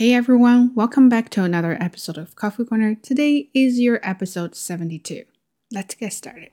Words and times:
Hey 0.00 0.14
everyone, 0.14 0.74
welcome 0.74 1.10
back 1.10 1.28
to 1.28 1.44
another 1.44 1.76
episode 1.78 2.16
of 2.16 2.34
Coffee 2.34 2.64
Corner. 2.64 2.94
Today 2.94 3.50
is 3.52 3.78
your 3.78 4.00
episode 4.02 4.54
72. 4.54 5.24
Let's 5.70 5.94
get 5.94 6.14
started. 6.14 6.48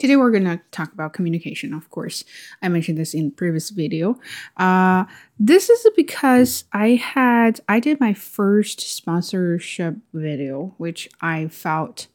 Today 0.00 0.16
we're 0.16 0.32
to 0.32 0.60
talk 0.72 0.92
about 0.92 1.12
communication, 1.12 1.74
of 1.74 1.90
course. 1.90 2.24
I 2.60 2.68
mentioned 2.70 2.98
this 2.98 3.14
in 3.14 3.30
previous 3.30 3.70
video. 3.70 4.18
Uh, 4.56 5.04
this 5.38 5.70
is 5.70 5.86
because 5.94 6.64
I 6.72 6.96
had 6.96 7.60
I 7.68 7.78
did 7.78 8.00
my 8.00 8.12
first 8.12 8.80
sponsorship 8.80 9.98
video, 10.12 10.74
which 10.78 11.08
I 11.20 11.46
felt 11.46 12.08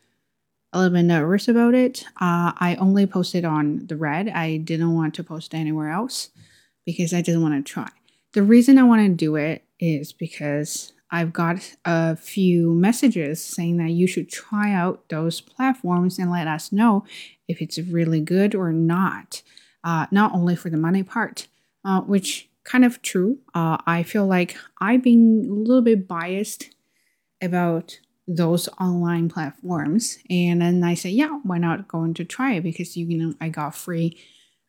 a 0.73 0.79
little 0.79 0.97
bit 0.97 1.03
nervous 1.03 1.47
about 1.47 1.75
it. 1.75 2.03
Uh, 2.19 2.51
I 2.57 2.75
only 2.77 3.07
posted 3.07 3.45
on 3.45 3.87
the 3.87 3.95
red. 3.95 4.27
I 4.27 4.57
didn't 4.57 4.93
want 4.93 5.13
to 5.13 5.23
post 5.23 5.55
anywhere 5.55 5.91
else 5.91 6.31
because 6.85 7.13
I 7.13 7.21
didn't 7.21 7.41
want 7.41 7.65
to 7.65 7.71
try. 7.71 7.87
The 8.33 8.43
reason 8.43 8.77
I 8.77 8.83
want 8.83 9.01
to 9.01 9.09
do 9.09 9.35
it 9.35 9.63
is 9.79 10.13
because 10.13 10.93
I've 11.11 11.33
got 11.33 11.75
a 11.85 12.15
few 12.15 12.73
messages 12.73 13.43
saying 13.43 13.77
that 13.77 13.91
you 13.91 14.05
should 14.05 14.29
try 14.29 14.73
out 14.73 15.09
those 15.09 15.41
platforms 15.41 16.19
and 16.19 16.29
let 16.29 16.47
us 16.47 16.71
know 16.71 17.05
if 17.47 17.61
it's 17.61 17.79
really 17.79 18.21
good 18.21 18.53
or 18.53 18.71
not. 18.71 19.41
Uh, 19.83 20.05
not 20.11 20.33
only 20.33 20.55
for 20.55 20.69
the 20.69 20.77
money 20.77 21.01
part, 21.01 21.47
uh, 21.85 22.01
which 22.01 22.49
kind 22.63 22.85
of 22.85 23.01
true. 23.01 23.39
Uh, 23.55 23.77
I 23.87 24.03
feel 24.03 24.27
like 24.27 24.55
I've 24.79 25.01
been 25.01 25.47
a 25.49 25.53
little 25.53 25.81
bit 25.81 26.07
biased 26.07 26.69
about 27.41 27.99
those 28.27 28.69
online 28.79 29.29
platforms, 29.29 30.19
and 30.29 30.61
then 30.61 30.83
I 30.83 30.93
say, 30.93 31.09
yeah, 31.09 31.39
why 31.43 31.57
not 31.57 31.87
going 31.87 32.13
to 32.15 32.25
try 32.25 32.53
it 32.53 32.61
because 32.61 32.95
you 32.95 33.17
know 33.17 33.33
I 33.41 33.49
got 33.49 33.75
free 33.75 34.19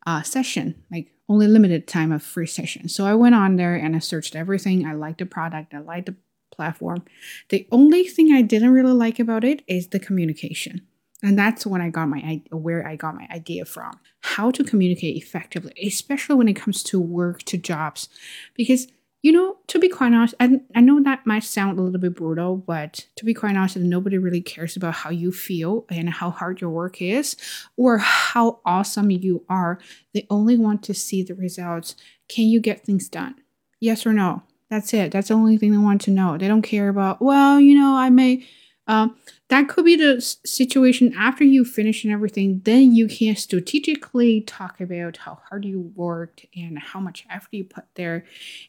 uh, 0.06 0.22
session 0.22 0.82
like 0.90 1.12
only 1.30 1.46
limited 1.46 1.86
time 1.86 2.10
of 2.10 2.22
free 2.22 2.46
session. 2.46 2.88
So 2.88 3.06
I 3.06 3.14
went 3.14 3.36
on 3.36 3.54
there 3.54 3.76
and 3.76 3.94
I 3.94 4.00
searched 4.00 4.34
everything. 4.34 4.84
I 4.84 4.94
liked 4.94 5.18
the 5.18 5.26
product, 5.26 5.72
I 5.72 5.78
liked 5.78 6.06
the 6.06 6.16
platform. 6.50 7.04
The 7.48 7.66
only 7.70 8.04
thing 8.04 8.32
I 8.32 8.42
didn't 8.42 8.72
really 8.72 8.92
like 8.92 9.20
about 9.20 9.44
it 9.44 9.62
is 9.68 9.88
the 9.88 10.00
communication. 10.00 10.86
And 11.22 11.38
that's 11.38 11.64
when 11.66 11.80
I 11.80 11.90
got 11.90 12.08
my 12.08 12.42
where 12.50 12.86
I 12.86 12.96
got 12.96 13.14
my 13.14 13.28
idea 13.30 13.64
from. 13.64 14.00
How 14.22 14.50
to 14.50 14.64
communicate 14.64 15.16
effectively, 15.16 15.72
especially 15.86 16.34
when 16.34 16.48
it 16.48 16.54
comes 16.54 16.82
to 16.84 16.98
work 16.98 17.42
to 17.44 17.58
jobs. 17.58 18.08
Because 18.54 18.88
you 19.22 19.32
know, 19.32 19.58
to 19.66 19.78
be 19.78 19.88
quite 19.88 20.14
honest, 20.14 20.34
I, 20.40 20.60
I 20.74 20.80
know 20.80 21.02
that 21.02 21.26
might 21.26 21.44
sound 21.44 21.78
a 21.78 21.82
little 21.82 22.00
bit 22.00 22.14
brutal, 22.14 22.56
but 22.56 23.06
to 23.16 23.24
be 23.24 23.34
quite 23.34 23.56
honest, 23.56 23.76
nobody 23.76 24.16
really 24.16 24.40
cares 24.40 24.76
about 24.76 24.94
how 24.94 25.10
you 25.10 25.30
feel 25.30 25.84
and 25.90 26.08
how 26.08 26.30
hard 26.30 26.60
your 26.60 26.70
work 26.70 27.02
is 27.02 27.36
or 27.76 27.98
how 27.98 28.60
awesome 28.64 29.10
you 29.10 29.44
are. 29.48 29.78
They 30.14 30.26
only 30.30 30.56
want 30.56 30.82
to 30.84 30.94
see 30.94 31.22
the 31.22 31.34
results. 31.34 31.96
Can 32.28 32.46
you 32.46 32.60
get 32.60 32.84
things 32.84 33.08
done? 33.08 33.34
Yes 33.78 34.06
or 34.06 34.14
no? 34.14 34.42
That's 34.70 34.94
it. 34.94 35.12
That's 35.12 35.28
the 35.28 35.34
only 35.34 35.58
thing 35.58 35.72
they 35.72 35.78
want 35.78 36.00
to 36.02 36.10
know. 36.10 36.38
They 36.38 36.48
don't 36.48 36.62
care 36.62 36.88
about, 36.88 37.20
well, 37.20 37.60
you 37.60 37.74
know, 37.74 37.96
I 37.96 38.08
may 38.08 38.46
um, 38.90 39.16
that 39.50 39.68
could 39.68 39.84
be 39.84 39.94
the 39.94 40.20
situation 40.20 41.14
after 41.16 41.44
you 41.44 41.64
finish 41.64 42.02
and 42.02 42.12
everything. 42.12 42.60
Then 42.64 42.92
you 42.92 43.06
can 43.06 43.36
strategically 43.36 44.40
talk 44.40 44.80
about 44.80 45.18
how 45.18 45.38
hard 45.48 45.64
you 45.64 45.92
worked 45.94 46.44
and 46.56 46.76
how 46.76 46.98
much 46.98 47.24
effort 47.30 47.50
you 47.52 47.62
put 47.62 47.84
there, 47.94 48.24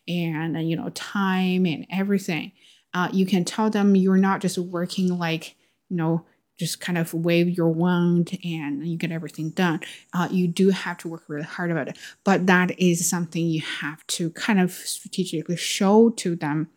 and 0.07 0.55
uh, 0.55 0.59
you 0.59 0.75
know 0.75 0.89
time 0.89 1.65
and 1.65 1.87
everything. 1.89 2.51
Uh, 2.93 3.09
you 3.11 3.25
can 3.25 3.43
tell 3.43 3.71
them 3.71 3.95
you're 3.95 4.15
not 4.15 4.41
just 4.41 4.59
working 4.59 5.17
like 5.17 5.55
you 5.89 5.97
know 5.97 6.23
just 6.59 6.79
kind 6.79 6.99
of 6.99 7.15
wave 7.15 7.49
your 7.49 7.69
wand 7.69 8.37
and 8.43 8.85
you 8.85 8.95
get 8.95 9.11
everything 9.11 9.49
done. 9.49 9.79
Uh, 10.13 10.27
you 10.29 10.47
do 10.47 10.69
have 10.69 10.99
to 10.99 11.07
work 11.07 11.23
really 11.27 11.41
hard 11.41 11.71
about 11.71 11.87
it, 11.87 11.97
but 12.23 12.45
that 12.45 12.79
is 12.79 13.09
something 13.09 13.47
you 13.47 13.61
have 13.61 14.05
to 14.05 14.29
kind 14.31 14.59
of 14.59 14.71
strategically 14.71 15.57
show 15.57 16.11
to 16.11 16.35
them 16.35 16.69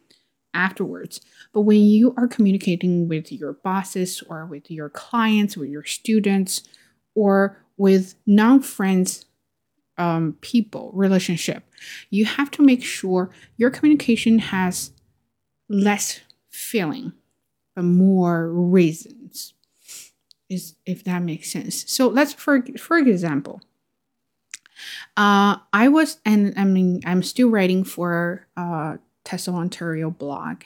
afterwards. 0.54 1.20
But 1.52 1.62
when 1.62 1.82
you 1.82 2.14
are 2.16 2.28
communicating 2.28 3.08
with 3.08 3.30
your 3.32 3.52
bosses 3.52 4.22
or 4.28 4.46
with 4.46 4.70
your 4.70 4.88
clients, 4.88 5.56
with 5.56 5.68
your 5.68 5.84
students, 5.84 6.62
or 7.14 7.62
with 7.76 8.14
non 8.26 8.60
friends 8.60 9.26
um, 9.98 10.36
people 10.40 10.90
relationship, 10.94 11.64
you 12.10 12.24
have 12.24 12.50
to 12.52 12.62
make 12.62 12.82
sure 12.82 13.30
your 13.56 13.70
communication 13.70 14.38
has 14.38 14.92
less 15.68 16.20
feeling 16.50 17.12
but 17.74 17.82
more 17.82 18.48
reasons 18.48 19.54
is 20.48 20.76
if 20.86 21.02
that 21.02 21.20
makes 21.22 21.50
sense 21.50 21.90
so 21.90 22.06
let's 22.06 22.32
for 22.32 22.62
for 22.78 22.98
example 22.98 23.60
uh, 25.16 25.56
I 25.72 25.88
was, 25.88 26.18
and 26.24 26.52
I 26.56 26.64
mean, 26.64 27.00
I'm 27.06 27.22
still 27.22 27.48
writing 27.48 27.84
for 27.84 28.46
uh, 28.56 28.96
TESL 29.24 29.54
Ontario 29.54 30.10
blog. 30.10 30.64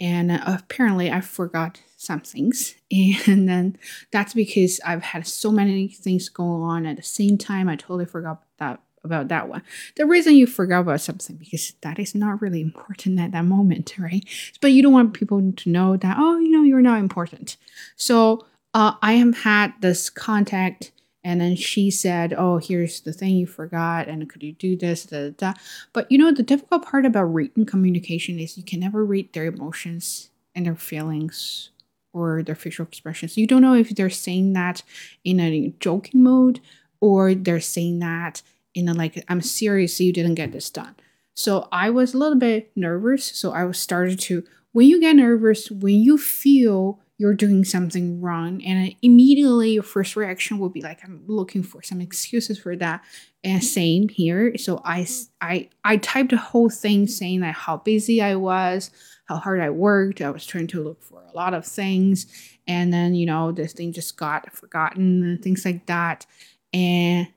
And 0.00 0.30
uh, 0.30 0.40
apparently, 0.46 1.10
I 1.10 1.20
forgot 1.20 1.80
some 1.96 2.20
things. 2.20 2.74
And 2.90 3.48
then 3.48 3.76
that's 4.12 4.32
because 4.32 4.80
I've 4.84 5.02
had 5.02 5.26
so 5.26 5.52
many 5.52 5.88
things 5.88 6.28
going 6.28 6.62
on 6.62 6.86
at 6.86 6.96
the 6.96 7.02
same 7.02 7.36
time. 7.36 7.68
I 7.68 7.76
totally 7.76 8.06
forgot 8.06 8.42
that 8.58 8.80
about 9.04 9.28
that 9.28 9.48
one. 9.48 9.62
The 9.96 10.06
reason 10.06 10.34
you 10.34 10.46
forgot 10.46 10.80
about 10.80 11.00
something 11.00 11.36
because 11.36 11.74
that 11.82 11.98
is 11.98 12.14
not 12.14 12.40
really 12.40 12.60
important 12.60 13.20
at 13.20 13.32
that 13.32 13.44
moment, 13.44 13.94
right? 13.98 14.24
But 14.60 14.72
you 14.72 14.82
don't 14.82 14.92
want 14.92 15.14
people 15.14 15.52
to 15.52 15.70
know 15.70 15.96
that 15.96 16.16
oh, 16.18 16.38
you 16.38 16.50
know, 16.50 16.62
you're 16.62 16.80
not 16.80 17.00
important. 17.00 17.56
So 17.96 18.46
uh, 18.74 18.94
I 19.02 19.14
have 19.14 19.38
had 19.38 19.74
this 19.80 20.10
contact 20.10 20.92
and 21.24 21.40
then 21.40 21.56
she 21.56 21.90
said, 21.90 22.32
Oh, 22.36 22.58
here's 22.58 23.00
the 23.00 23.12
thing 23.12 23.36
you 23.36 23.46
forgot. 23.46 24.08
And 24.08 24.28
could 24.28 24.42
you 24.42 24.52
do 24.52 24.76
this? 24.76 25.04
Da, 25.04 25.30
da, 25.30 25.52
da. 25.52 25.54
But 25.92 26.10
you 26.10 26.18
know, 26.18 26.32
the 26.32 26.42
difficult 26.42 26.84
part 26.84 27.04
about 27.04 27.24
written 27.24 27.66
communication 27.66 28.38
is 28.38 28.56
you 28.56 28.64
can 28.64 28.80
never 28.80 29.04
read 29.04 29.32
their 29.32 29.46
emotions 29.46 30.30
and 30.54 30.66
their 30.66 30.76
feelings 30.76 31.70
or 32.12 32.42
their 32.42 32.54
facial 32.54 32.86
expressions. 32.86 33.36
You 33.36 33.46
don't 33.46 33.62
know 33.62 33.74
if 33.74 33.90
they're 33.90 34.10
saying 34.10 34.52
that 34.54 34.82
in 35.24 35.40
a 35.40 35.72
joking 35.80 36.22
mode 36.22 36.60
or 37.00 37.34
they're 37.34 37.60
saying 37.60 37.98
that 38.00 38.42
in 38.74 38.88
a 38.88 38.94
like, 38.94 39.24
I'm 39.28 39.40
serious, 39.40 40.00
you 40.00 40.12
didn't 40.12 40.34
get 40.34 40.52
this 40.52 40.70
done. 40.70 40.94
So 41.34 41.68
I 41.70 41.90
was 41.90 42.14
a 42.14 42.18
little 42.18 42.38
bit 42.38 42.72
nervous. 42.74 43.24
So 43.24 43.52
I 43.52 43.64
was 43.64 43.78
started 43.78 44.18
to, 44.20 44.44
when 44.72 44.86
you 44.88 45.00
get 45.00 45.16
nervous, 45.16 45.70
when 45.70 45.94
you 45.94 46.18
feel 46.18 47.00
you're 47.18 47.34
doing 47.34 47.64
something 47.64 48.20
wrong. 48.20 48.64
And 48.64 48.94
immediately 49.02 49.72
your 49.72 49.82
first 49.82 50.14
reaction 50.14 50.58
will 50.58 50.68
be 50.68 50.80
like 50.80 51.00
i'm 51.04 51.22
looking 51.26 51.64
for 51.64 51.82
some 51.82 52.00
excuses 52.00 52.58
for 52.58 52.76
that. 52.76 53.04
And 53.44 53.62
same 53.62 54.08
here. 54.08 54.56
So 54.56 54.80
i 54.84 55.06
i 55.40 55.68
i 55.84 55.96
typed 55.98 56.32
a 56.32 56.38
whole 56.38 56.70
thing 56.70 57.06
saying 57.06 57.40
that 57.40 57.54
how 57.54 57.78
busy 57.78 58.22
i 58.22 58.36
was 58.36 58.90
how 59.26 59.36
hard 59.36 59.60
i 59.60 59.68
worked. 59.68 60.22
I 60.22 60.30
was 60.30 60.46
trying 60.46 60.68
to 60.68 60.82
look 60.82 61.02
for 61.02 61.22
a 61.22 61.36
lot 61.36 61.52
of 61.52 61.66
things. 61.66 62.26
And 62.66 62.92
then 62.92 63.14
you 63.14 63.26
know 63.26 63.52
this 63.52 63.72
thing 63.72 63.92
just 63.92 64.16
got 64.16 64.50
forgotten 64.52 65.22
and 65.22 65.42
things 65.42 65.64
like 65.64 65.86
that. 65.86 66.24
And 66.72 67.28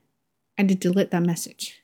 i 0.58 0.62
did 0.62 0.78
delete 0.80 1.10
that 1.10 1.22
message 1.22 1.82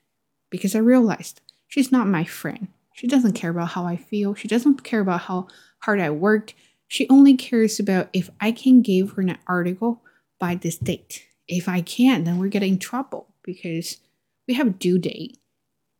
because 0.50 0.76
i 0.76 0.78
realized 0.78 1.40
she's 1.66 1.90
not 1.90 2.06
my 2.06 2.24
friend. 2.24 2.68
She 2.94 3.06
doesn't 3.08 3.34
care 3.34 3.50
about 3.50 3.70
how 3.70 3.86
i 3.86 3.96
feel. 3.96 4.36
She 4.36 4.46
doesn't 4.46 4.84
care 4.84 5.00
about 5.00 5.22
how 5.22 5.48
hard 5.80 6.00
i 6.00 6.10
worked 6.10 6.54
she 6.88 7.08
only 7.08 7.36
cares 7.36 7.78
about 7.78 8.08
if 8.12 8.30
I 8.40 8.50
can 8.50 8.80
give 8.80 9.12
her 9.12 9.22
an 9.22 9.38
article 9.46 10.02
by 10.40 10.54
this 10.54 10.78
date. 10.78 11.26
If 11.46 11.68
I 11.68 11.82
can't, 11.82 12.24
then 12.24 12.38
we're 12.38 12.48
getting 12.48 12.74
in 12.74 12.78
trouble 12.78 13.28
because 13.42 13.98
we 14.46 14.54
have 14.54 14.66
a 14.66 14.70
due 14.70 14.98
date. 14.98 15.38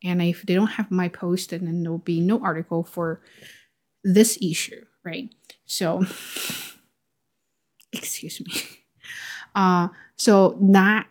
And 0.03 0.23
if 0.23 0.43
they 0.43 0.55
don't 0.55 0.69
have 0.69 0.91
my 0.91 1.09
post, 1.09 1.51
then 1.51 1.83
there'll 1.83 1.99
be 1.99 2.21
no 2.21 2.43
article 2.43 2.85
for 2.85 3.21
this 4.03 4.39
issue, 4.41 4.85
right? 5.05 5.29
So, 5.67 6.05
excuse 7.93 8.41
me. 8.41 8.53
Uh, 9.55 9.89
so 10.17 10.57
that 10.61 11.07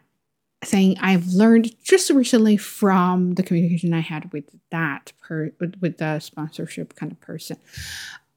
thing 0.64 0.98
I've 1.00 1.28
learned 1.28 1.76
just 1.84 2.10
recently 2.10 2.58
from 2.58 3.34
the 3.34 3.44
communication 3.44 3.94
I 3.94 4.00
had 4.00 4.32
with 4.32 4.46
that 4.72 5.12
per 5.22 5.52
with, 5.60 5.76
with 5.82 5.98
the 5.98 6.20
sponsorship 6.20 6.96
kind 6.96 7.12
of 7.12 7.20
person. 7.20 7.58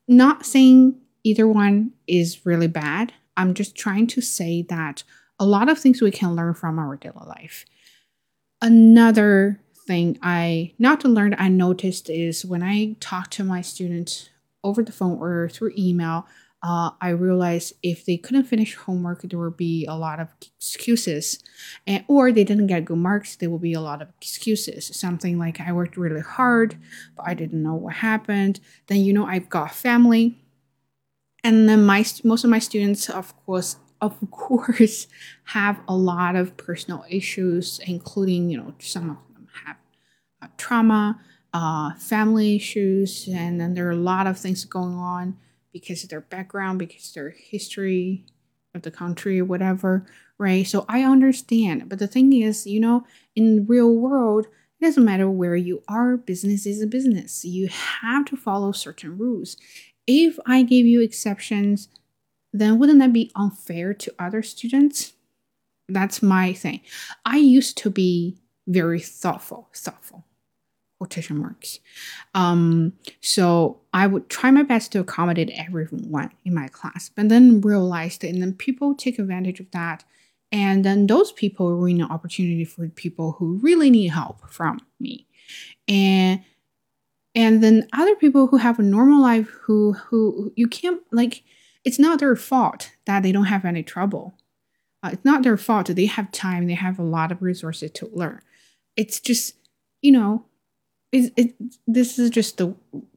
Not 0.09 0.44
saying 0.44 1.00
either 1.25 1.46
one 1.46 1.93
is 2.06 2.44
really 2.44 2.69
bad. 2.69 3.12
I'm 3.37 3.55
just 3.55 3.76
trying 3.76 4.06
to 4.08 4.20
say 4.20 4.62
that 4.69 5.02
a 5.38 5.46
lot 5.46 5.69
of 5.69 5.78
things 5.78 6.02
we 6.02 6.11
can 6.11 6.34
learn 6.37 6.55
from 6.55 6.78
our 6.78 6.96
daily 6.96 7.26
life. 7.26 7.64
Another 8.61 9.61
thing 9.87 10.19
I 10.22 10.75
not 10.78 11.00
to 11.00 11.08
learn 11.08 11.34
I 11.38 11.49
noticed 11.49 12.11
is 12.11 12.44
when 12.44 12.62
I 12.62 12.96
talk 13.00 13.31
to 13.31 13.44
my 13.44 13.62
students 13.62 14.28
over 14.62 14.82
the 14.82 14.93
phone 14.93 15.19
or 15.19 15.49
through 15.49 15.72
email, 15.78 16.26
uh, 16.62 16.90
I 17.00 17.08
realized 17.08 17.72
if 17.82 18.05
they 18.05 18.19
couldn't 18.19 18.44
finish 18.44 18.75
homework, 18.75 19.22
there 19.22 19.38
would 19.38 19.56
be 19.56 19.87
a 19.87 19.94
lot 19.94 20.20
of 20.20 20.28
excuses, 20.58 21.43
and 21.87 22.05
or 22.06 22.32
they 22.32 22.44
didn't 22.44 22.67
get 22.67 22.84
good 22.84 22.99
marks, 22.99 23.37
there 23.37 23.49
will 23.49 23.58
be 23.58 23.72
a 23.72 23.81
lot 23.81 24.02
of 24.02 24.08
excuses. 24.20 24.94
Something 24.94 25.38
like 25.38 25.58
I 25.58 25.72
worked 25.72 25.96
really 25.96 26.20
hard, 26.20 26.76
but 27.17 27.26
I 27.26 27.32
didn't 27.32 27.62
know 27.62 27.75
what 27.75 27.94
happened. 27.94 28.61
Then 28.88 28.99
you 28.99 29.14
know 29.14 29.25
I've 29.25 29.49
got 29.49 29.72
family, 29.75 30.37
and 31.45 31.69
then 31.69 31.85
my 31.85 32.05
most 32.25 32.45
of 32.45 32.51
my 32.51 32.59
students 32.59 33.09
of 33.09 33.35
course 33.45 33.77
of 34.01 34.17
course 34.31 35.07
have 35.45 35.81
a 35.89 35.97
lot 35.97 36.37
of 36.37 36.57
personal 36.57 37.05
issues 37.09 37.81
including 37.87 38.51
you 38.51 38.57
know 38.57 38.75
some 38.79 39.11
of 39.11 39.17
them 39.35 39.49
have 39.65 39.77
uh, 40.43 40.47
trauma 40.57 41.21
uh, 41.53 41.95
family 41.95 42.57
issues, 42.57 43.29
and 43.29 43.61
then 43.61 43.75
there 43.75 43.87
are 43.89 43.93
a 43.93 43.97
lot 43.97 44.27
of 44.27 44.39
things 44.39 44.65
going 44.65 44.95
on 44.95 45.37
because 45.73 46.03
of 46.03 46.11
their 46.11 46.21
background, 46.21 46.79
because 46.79 47.13
their 47.13 47.31
history 47.31 48.25
of 48.75 48.83
the 48.83 48.91
country, 48.91 49.41
or 49.41 49.45
whatever, 49.45 50.07
right? 50.39 50.67
So 50.67 50.85
I 50.89 51.03
understand. 51.03 51.89
But 51.89 51.99
the 51.99 52.07
thing 52.07 52.33
is, 52.33 52.67
you 52.67 52.81
know, 52.81 53.05
in 53.35 53.57
the 53.57 53.63
real 53.63 53.95
world, 53.95 54.47
it 54.81 54.85
doesn't 54.85 55.05
matter 55.05 55.29
where 55.29 55.57
you 55.57 55.83
are, 55.89 56.17
business 56.17 56.67
is 56.67 56.81
a 56.81 56.87
business. 56.87 57.45
You 57.45 57.69
have 57.69 58.25
to 58.27 58.37
follow 58.37 58.73
certain 58.73 59.19
rules. 59.19 59.57
If 60.12 60.41
I 60.45 60.65
gave 60.65 60.87
you 60.87 61.01
exceptions, 61.01 61.89
then 62.53 62.81
wouldn't 62.81 62.99
that 62.99 63.12
be 63.12 63.31
unfair 63.37 63.95
to 63.95 64.12
other 64.19 64.43
students? 64.43 65.12
That's 65.89 66.21
my 66.21 66.53
thing. 66.53 66.81
I 67.25 67.37
used 67.37 67.79
to 67.79 67.91
be 67.91 68.37
very 68.67 68.99
thoughtful, 68.99 69.69
thoughtful, 69.73 70.25
quotation 70.99 71.39
marks. 71.39 71.79
Um, 72.35 72.95
so 73.21 73.81
I 73.95 74.09
would 74.09 74.29
try 74.29 74.51
my 74.51 74.65
best 74.65 74.91
to 74.93 74.99
accommodate 74.99 75.53
everyone 75.55 76.33
in 76.45 76.55
my 76.55 76.67
class, 76.67 77.09
but 77.09 77.29
then 77.29 77.61
realized, 77.61 78.25
and 78.25 78.43
then 78.43 78.55
people 78.55 78.97
take 78.97 79.21
advantage 79.21 79.61
of 79.61 79.71
that. 79.71 80.03
And 80.51 80.85
then 80.85 81.06
those 81.06 81.31
people 81.31 81.71
ruin 81.73 82.01
an 82.01 82.11
opportunity 82.11 82.65
for 82.65 82.89
people 82.89 83.33
who 83.39 83.59
really 83.59 83.91
need 83.91 84.09
help 84.09 84.51
from 84.51 84.81
me. 84.99 85.29
And 85.87 86.43
and 87.35 87.62
then 87.62 87.88
other 87.93 88.15
people 88.17 88.49
who 88.49 88.56
have 88.56 88.79
a 88.79 88.82
normal 88.82 89.21
life 89.21 89.49
who 89.62 89.93
who 89.93 90.53
you 90.56 90.67
can't 90.67 91.00
like 91.12 91.43
it's 91.85 91.99
not 91.99 92.19
their 92.21 92.37
fault 92.37 92.93
that 93.06 93.23
they 93.23 93.32
don't 93.32 93.44
have 93.44 93.65
any 93.65 93.82
trouble. 93.82 94.35
Uh, 95.03 95.11
it's 95.15 95.25
not 95.25 95.43
their 95.43 95.56
fault 95.56 95.87
that 95.87 95.94
they 95.94 96.06
have 96.06 96.31
time 96.31 96.67
they 96.67 96.75
have 96.75 96.99
a 96.99 97.03
lot 97.03 97.32
of 97.32 97.41
resources 97.41 97.91
to 97.93 98.11
learn. 98.12 98.41
It's 98.97 99.21
just 99.21 99.56
you 100.03 100.12
know 100.12 100.44
it, 101.12 101.32
it 101.37 101.55
this 101.87 102.19
is 102.19 102.31
just 102.31 102.59
the 102.59 102.75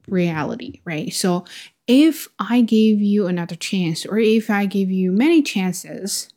reality 0.08 0.80
right? 0.84 1.12
So 1.12 1.44
if 1.86 2.28
i 2.38 2.60
gave 2.60 3.00
you 3.00 3.26
another 3.26 3.56
chance 3.56 4.06
or 4.06 4.18
if 4.18 4.48
i 4.48 4.66
gave 4.66 4.90
you 4.90 5.12
many 5.12 5.42
chances 5.42 6.28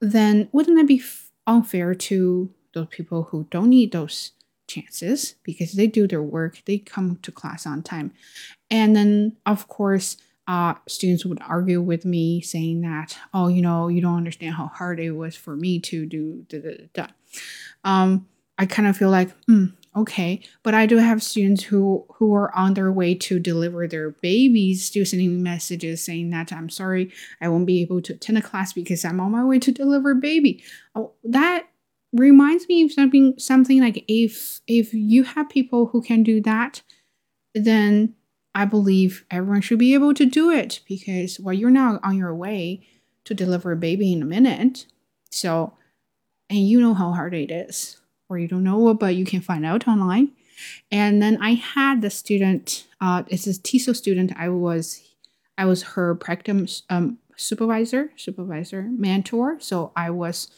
then 0.00 0.48
wouldn't 0.52 0.76
that 0.76 0.86
be 0.86 1.02
unfair 1.46 1.94
to 1.94 2.52
those 2.74 2.86
people 2.90 3.24
who 3.24 3.46
don't 3.50 3.70
need 3.70 3.92
those 3.92 4.32
chances 4.68 5.34
because 5.42 5.72
they 5.72 5.86
do 5.86 6.06
their 6.06 6.22
work 6.22 6.62
they 6.66 6.78
come 6.78 7.16
to 7.22 7.32
class 7.32 7.66
on 7.66 7.82
time 7.82 8.12
and 8.70 8.94
then 8.94 9.36
of 9.44 9.66
course 9.68 10.18
uh, 10.48 10.72
students 10.88 11.26
would 11.26 11.40
argue 11.46 11.80
with 11.80 12.06
me 12.06 12.40
saying 12.40 12.80
that, 12.80 13.18
oh, 13.34 13.48
you 13.48 13.60
know, 13.60 13.88
you 13.88 14.00
don't 14.00 14.16
understand 14.16 14.54
how 14.54 14.66
hard 14.66 14.98
it 14.98 15.10
was 15.10 15.36
for 15.36 15.54
me 15.54 15.78
to 15.78 16.06
do 16.06 16.46
da 16.48 16.58
da 16.58 16.88
da. 16.94 17.06
Um, 17.84 18.26
I 18.56 18.64
kind 18.64 18.88
of 18.88 18.96
feel 18.96 19.10
like, 19.10 19.30
hmm, 19.44 19.66
okay, 19.94 20.42
but 20.62 20.74
I 20.74 20.86
do 20.86 20.96
have 20.96 21.22
students 21.22 21.64
who 21.64 22.06
who 22.14 22.34
are 22.34 22.54
on 22.56 22.72
their 22.72 22.90
way 22.90 23.14
to 23.14 23.38
deliver 23.38 23.86
their 23.86 24.10
babies, 24.10 24.86
still 24.86 25.04
sending 25.04 25.36
me 25.36 25.42
messages 25.42 26.02
saying 26.02 26.30
that 26.30 26.50
I'm 26.50 26.70
sorry, 26.70 27.12
I 27.42 27.48
won't 27.48 27.66
be 27.66 27.82
able 27.82 28.00
to 28.02 28.14
attend 28.14 28.38
a 28.38 28.42
class 28.42 28.72
because 28.72 29.04
I'm 29.04 29.20
on 29.20 29.32
my 29.32 29.44
way 29.44 29.58
to 29.58 29.70
deliver 29.70 30.14
baby. 30.14 30.64
Oh, 30.94 31.12
that 31.24 31.67
reminds 32.12 32.68
me 32.68 32.82
of 32.82 32.92
something 32.92 33.34
something 33.38 33.80
like 33.80 34.04
if 34.08 34.60
if 34.66 34.94
you 34.94 35.24
have 35.24 35.48
people 35.48 35.86
who 35.86 36.02
can 36.02 36.22
do 36.22 36.40
that, 36.42 36.82
then 37.54 38.14
I 38.54 38.64
believe 38.64 39.24
everyone 39.30 39.60
should 39.60 39.78
be 39.78 39.94
able 39.94 40.14
to 40.14 40.26
do 40.26 40.50
it 40.50 40.80
because 40.88 41.38
well, 41.38 41.54
you're 41.54 41.70
now 41.70 42.00
on 42.02 42.16
your 42.16 42.34
way 42.34 42.86
to 43.24 43.34
deliver 43.34 43.72
a 43.72 43.76
baby 43.76 44.12
in 44.12 44.22
a 44.22 44.26
minute. 44.26 44.86
So, 45.30 45.74
and 46.48 46.66
you 46.66 46.80
know 46.80 46.94
how 46.94 47.12
hard 47.12 47.34
it 47.34 47.50
is, 47.50 47.98
or 48.28 48.38
you 48.38 48.48
don't 48.48 48.64
know, 48.64 48.94
but 48.94 49.14
you 49.14 49.26
can 49.26 49.42
find 49.42 49.66
out 49.66 49.86
online. 49.86 50.32
And 50.90 51.22
then 51.22 51.40
I 51.40 51.52
had 51.54 52.02
the 52.02 52.10
student, 52.10 52.86
uh, 53.00 53.22
it's 53.28 53.46
a 53.46 53.50
TESOL 53.50 53.94
student. 53.94 54.32
I 54.36 54.48
was, 54.48 55.02
I 55.56 55.66
was 55.66 55.82
her 55.94 56.14
practice 56.14 56.82
um, 56.90 57.18
supervisor, 57.36 58.12
supervisor, 58.16 58.88
mentor. 58.90 59.60
So 59.60 59.92
I 59.94 60.10
was 60.10 60.50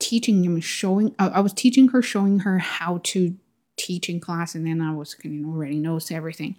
teaching 0.00 0.44
him, 0.44 0.60
showing, 0.60 1.14
uh, 1.18 1.30
I 1.32 1.40
was 1.40 1.52
teaching 1.52 1.88
her, 1.88 2.02
showing 2.02 2.40
her 2.40 2.58
how 2.58 3.00
to 3.04 3.36
teaching 3.76 4.20
class 4.20 4.54
and 4.54 4.66
then 4.66 4.80
I 4.80 4.92
was 4.92 5.16
you 5.22 5.30
know 5.30 5.50
already 5.50 5.78
knows 5.78 6.10
everything. 6.10 6.56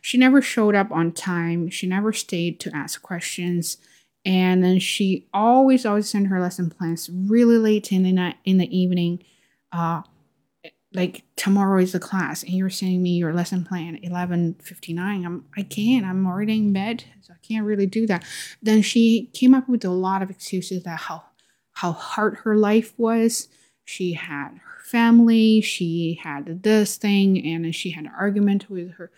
She 0.00 0.18
never 0.18 0.42
showed 0.42 0.74
up 0.74 0.90
on 0.90 1.12
time. 1.12 1.70
She 1.70 1.86
never 1.86 2.12
stayed 2.12 2.58
to 2.60 2.74
ask 2.74 3.00
questions. 3.02 3.78
And 4.24 4.64
then 4.64 4.80
she 4.80 5.28
always, 5.32 5.86
always 5.86 6.08
sent 6.08 6.26
her 6.26 6.40
lesson 6.40 6.70
plans 6.70 7.08
really 7.08 7.58
late 7.58 7.92
in 7.92 8.02
the 8.02 8.12
night 8.12 8.36
in 8.44 8.58
the 8.58 8.76
evening. 8.76 9.22
Uh 9.70 10.02
like 10.94 11.24
tomorrow 11.36 11.80
is 11.80 11.92
the 11.92 12.00
class 12.00 12.42
and 12.42 12.52
you're 12.52 12.70
sending 12.70 13.02
me 13.02 13.10
your 13.10 13.32
lesson 13.32 13.64
plan 13.64 13.98
11.59 14.02 14.98
i'm 15.26 15.44
i 15.56 15.62
can't 15.62 16.06
i'm 16.06 16.26
already 16.26 16.54
in 16.54 16.72
bed 16.72 17.04
so 17.20 17.34
i 17.34 17.46
can't 17.46 17.66
really 17.66 17.86
do 17.86 18.06
that 18.06 18.24
then 18.62 18.80
she 18.80 19.28
came 19.34 19.52
up 19.52 19.68
with 19.68 19.84
a 19.84 19.90
lot 19.90 20.22
of 20.22 20.30
excuses 20.30 20.84
that 20.84 21.00
how 21.00 21.22
how 21.76 21.92
hard 21.92 22.38
her 22.38 22.56
life 22.56 22.94
was 22.96 23.48
she 23.84 24.14
had 24.14 24.48
her 24.48 24.82
family, 24.82 25.60
she 25.60 26.18
had 26.22 26.62
this 26.62 26.96
thing, 26.96 27.46
and 27.46 27.74
she 27.74 27.90
had 27.90 28.04
an 28.06 28.12
argument 28.18 28.70
with 28.70 28.92
her. 28.92 29.10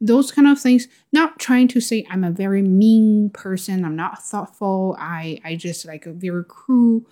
Those 0.00 0.32
kind 0.32 0.48
of 0.48 0.60
things. 0.60 0.88
Not 1.12 1.38
trying 1.38 1.68
to 1.68 1.80
say 1.80 2.04
I'm 2.10 2.24
a 2.24 2.30
very 2.30 2.62
mean 2.62 3.30
person, 3.30 3.84
I'm 3.84 3.96
not 3.96 4.22
thoughtful, 4.22 4.96
I, 4.98 5.40
I 5.44 5.54
just 5.54 5.86
like 5.86 6.04
a 6.04 6.12
very 6.12 6.44
cruel, 6.46 7.06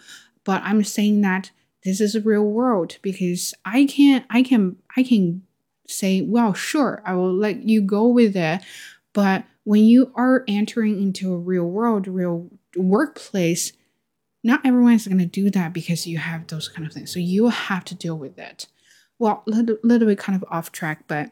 but 0.45 0.63
I'm 0.65 0.83
saying 0.83 1.21
that 1.23 1.51
this 1.85 2.01
is 2.01 2.15
a 2.15 2.21
real 2.21 2.45
world 2.45 2.99
because 3.01 3.55
I 3.65 3.85
can't 3.85 4.27
I 4.29 4.43
can 4.43 4.77
I 4.97 5.05
can 5.05 5.43
say, 5.87 6.23
well, 6.23 6.53
sure, 6.55 7.03
I 7.07 7.15
will 7.15 7.33
let 7.33 7.63
you 7.63 7.81
go 7.83 8.09
with 8.09 8.37
it. 8.37 8.63
But 9.13 9.45
when 9.63 9.85
you 9.85 10.11
are 10.15 10.45
entering 10.49 11.01
into 11.01 11.33
a 11.33 11.39
real 11.39 11.65
world, 11.65 12.09
real 12.09 12.51
workplace, 12.77 13.73
not 14.45 14.61
everyone 14.65 14.95
is 14.95 15.07
going 15.07 15.19
to 15.19 15.27
do 15.27 15.51
that 15.51 15.73
because 15.73 16.07
you 16.07 16.19
have 16.19 16.47
those 16.47 16.69
kind 16.69 16.87
of 16.87 16.93
things. 16.93 17.13
So 17.13 17.19
you 17.19 17.49
have 17.49 17.85
to 17.87 17.95
deal 17.95 18.17
with 18.17 18.39
it. 18.39 18.67
Well, 19.19 19.43
a 19.47 19.51
little, 19.51 19.77
little 19.83 20.07
bit 20.07 20.19
kind 20.19 20.41
of 20.41 20.49
off 20.51 20.71
track, 20.71 21.05
but 21.09 21.31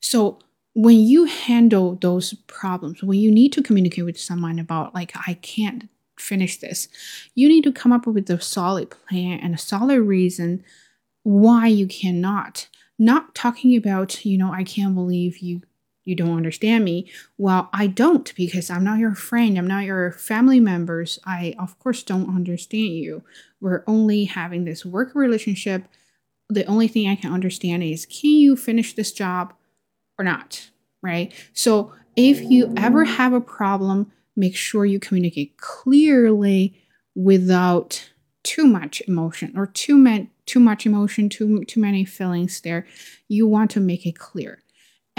so 0.00 0.38
when 0.74 0.98
you 0.98 1.24
handle 1.24 1.96
those 1.96 2.34
problems, 2.46 3.02
when 3.02 3.18
you 3.18 3.30
need 3.30 3.52
to 3.54 3.62
communicate 3.62 4.04
with 4.04 4.20
someone 4.20 4.58
about, 4.58 4.94
like, 4.94 5.12
I 5.26 5.34
can't 5.34 5.88
finish 6.18 6.58
this, 6.58 6.88
you 7.34 7.48
need 7.48 7.64
to 7.64 7.72
come 7.72 7.92
up 7.92 8.06
with 8.06 8.28
a 8.30 8.40
solid 8.40 8.90
plan 8.90 9.40
and 9.40 9.54
a 9.54 9.58
solid 9.58 10.02
reason 10.02 10.62
why 11.22 11.66
you 11.66 11.86
cannot. 11.86 12.68
Not 12.98 13.34
talking 13.34 13.76
about, 13.76 14.24
you 14.26 14.36
know, 14.36 14.52
I 14.52 14.62
can't 14.62 14.94
believe 14.94 15.38
you 15.38 15.62
you 16.04 16.14
don't 16.14 16.36
understand 16.36 16.84
me. 16.84 17.10
Well, 17.36 17.68
I 17.72 17.86
don't 17.86 18.34
because 18.34 18.70
I'm 18.70 18.84
not 18.84 18.98
your 18.98 19.14
friend. 19.14 19.58
I'm 19.58 19.66
not 19.66 19.84
your 19.84 20.12
family 20.12 20.60
members. 20.60 21.18
I, 21.26 21.54
of 21.58 21.78
course, 21.78 22.02
don't 22.02 22.34
understand 22.34 22.94
you. 22.94 23.22
We're 23.60 23.84
only 23.86 24.24
having 24.24 24.64
this 24.64 24.84
work 24.84 25.14
relationship. 25.14 25.84
The 26.48 26.64
only 26.64 26.88
thing 26.88 27.08
I 27.08 27.16
can 27.16 27.32
understand 27.32 27.82
is 27.82 28.06
can 28.06 28.30
you 28.30 28.56
finish 28.56 28.94
this 28.94 29.12
job 29.12 29.52
or 30.18 30.24
not? 30.24 30.70
Right? 31.02 31.32
So, 31.52 31.92
if 32.16 32.42
you 32.42 32.74
ever 32.76 33.04
have 33.04 33.32
a 33.32 33.40
problem, 33.40 34.10
make 34.36 34.56
sure 34.56 34.84
you 34.84 34.98
communicate 34.98 35.56
clearly 35.58 36.82
without 37.14 38.10
too 38.42 38.66
much 38.66 39.00
emotion 39.06 39.56
or 39.56 39.66
too, 39.66 39.96
ma- 39.96 40.26
too 40.44 40.60
much 40.60 40.86
emotion, 40.86 41.28
too, 41.28 41.64
too 41.64 41.80
many 41.80 42.04
feelings 42.04 42.60
there. 42.62 42.84
You 43.28 43.46
want 43.46 43.70
to 43.72 43.80
make 43.80 44.06
it 44.06 44.18
clear 44.18 44.58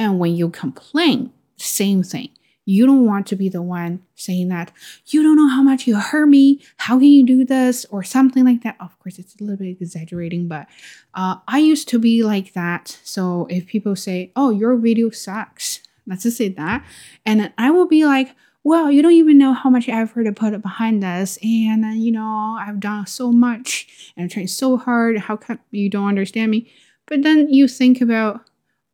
and 0.01 0.17
when 0.19 0.35
you 0.35 0.49
complain, 0.49 1.31
same 1.57 2.01
thing. 2.01 2.29
You 2.65 2.85
don't 2.85 3.05
want 3.05 3.27
to 3.27 3.35
be 3.35 3.49
the 3.49 3.61
one 3.61 4.01
saying 4.15 4.49
that 4.49 4.71
you 5.07 5.21
don't 5.21 5.35
know 5.35 5.49
how 5.49 5.61
much 5.61 5.87
you 5.87 5.95
hurt 5.95 6.27
me. 6.27 6.59
How 6.77 6.97
can 6.97 7.07
you 7.07 7.25
do 7.25 7.45
this? 7.45 7.85
Or 7.85 8.03
something 8.03 8.45
like 8.45 8.63
that. 8.63 8.77
Of 8.79 8.97
course, 8.99 9.19
it's 9.19 9.35
a 9.39 9.43
little 9.43 9.57
bit 9.57 9.81
exaggerating, 9.81 10.47
but 10.47 10.67
uh, 11.13 11.35
I 11.47 11.59
used 11.59 11.87
to 11.89 11.99
be 11.99 12.23
like 12.23 12.53
that. 12.53 12.99
So 13.03 13.47
if 13.49 13.67
people 13.67 13.95
say, 13.95 14.31
oh, 14.35 14.49
your 14.49 14.75
video 14.75 15.09
sucks, 15.09 15.81
let's 16.07 16.23
just 16.23 16.37
say 16.37 16.49
that. 16.49 16.85
And 17.25 17.51
I 17.57 17.71
will 17.71 17.87
be 17.87 18.05
like, 18.05 18.35
well, 18.63 18.91
you 18.91 19.01
don't 19.01 19.13
even 19.13 19.37
know 19.37 19.53
how 19.53 19.69
much 19.69 19.89
effort 19.89 20.27
I 20.27 20.31
put 20.31 20.59
behind 20.61 21.01
this. 21.01 21.37
And, 21.43 21.83
uh, 21.83 21.89
you 21.89 22.11
know, 22.11 22.57
I've 22.59 22.79
done 22.79 23.07
so 23.07 23.31
much 23.31 23.87
and 24.15 24.23
I'm 24.23 24.29
trying 24.29 24.47
so 24.47 24.77
hard. 24.77 25.17
How 25.17 25.35
come 25.35 25.59
you 25.71 25.89
don't 25.89 26.07
understand 26.07 26.51
me? 26.51 26.71
But 27.07 27.23
then 27.23 27.51
you 27.51 27.67
think 27.67 28.01
about, 28.01 28.41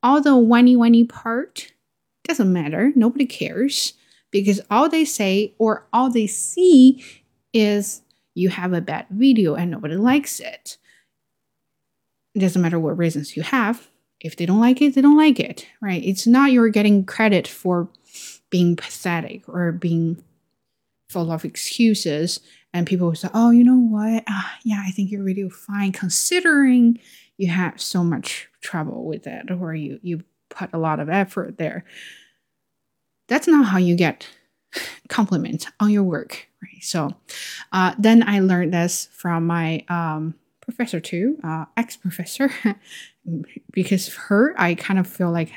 all 0.03 0.21
the 0.21 0.35
whiny 0.37 0.75
whiny 0.75 1.03
part 1.03 1.71
doesn't 2.23 2.51
matter. 2.51 2.91
Nobody 2.95 3.25
cares 3.25 3.93
because 4.31 4.61
all 4.69 4.89
they 4.89 5.05
say 5.05 5.53
or 5.57 5.87
all 5.93 6.11
they 6.11 6.27
see 6.27 7.03
is 7.53 8.01
you 8.33 8.49
have 8.49 8.73
a 8.73 8.81
bad 8.81 9.07
video 9.09 9.55
and 9.55 9.71
nobody 9.71 9.95
likes 9.95 10.39
it. 10.39 10.77
It 12.35 12.39
doesn't 12.39 12.61
matter 12.61 12.79
what 12.79 12.97
reasons 12.97 13.35
you 13.35 13.43
have. 13.43 13.87
If 14.19 14.35
they 14.35 14.45
don't 14.45 14.59
like 14.59 14.81
it, 14.81 14.95
they 14.95 15.01
don't 15.01 15.17
like 15.17 15.39
it, 15.39 15.67
right? 15.81 16.03
It's 16.03 16.27
not 16.27 16.51
you're 16.51 16.69
getting 16.69 17.05
credit 17.05 17.47
for 17.47 17.89
being 18.49 18.75
pathetic 18.75 19.47
or 19.47 19.71
being 19.71 20.23
full 21.09 21.31
of 21.31 21.45
excuses. 21.45 22.39
And 22.73 22.85
people 22.85 23.07
will 23.07 23.15
say, 23.15 23.29
oh, 23.33 23.51
you 23.51 23.63
know 23.63 23.77
what? 23.77 24.23
Uh, 24.27 24.43
yeah, 24.63 24.83
I 24.85 24.91
think 24.91 25.09
your 25.09 25.23
video 25.23 25.49
fine 25.49 25.91
considering 25.91 26.99
you 27.37 27.49
have 27.49 27.81
so 27.81 28.03
much 28.03 28.49
trouble 28.67 29.05
with 29.05 29.25
it 29.25 29.49
or 29.49 29.73
you 29.73 29.97
you 30.03 30.23
put 30.49 30.69
a 30.73 30.77
lot 30.77 30.99
of 30.99 31.09
effort 31.09 31.57
there 31.57 31.85
that's 33.29 33.47
not 33.47 33.65
how 33.65 33.77
you 33.77 33.95
get 33.95 34.27
compliments 35.07 35.65
on 35.79 35.89
your 35.89 36.03
work 36.03 36.49
right 36.61 36.83
so 36.83 37.15
uh, 37.71 37.95
then 37.97 38.27
i 38.27 38.41
learned 38.41 38.73
this 38.73 39.07
from 39.13 39.47
my 39.47 39.85
um, 39.87 40.35
professor 40.59 40.99
too 40.99 41.37
uh, 41.45 41.63
ex-professor 41.77 42.51
because 43.71 44.13
her 44.15 44.53
i 44.57 44.75
kind 44.75 44.99
of 44.99 45.07
feel 45.07 45.31
like 45.31 45.53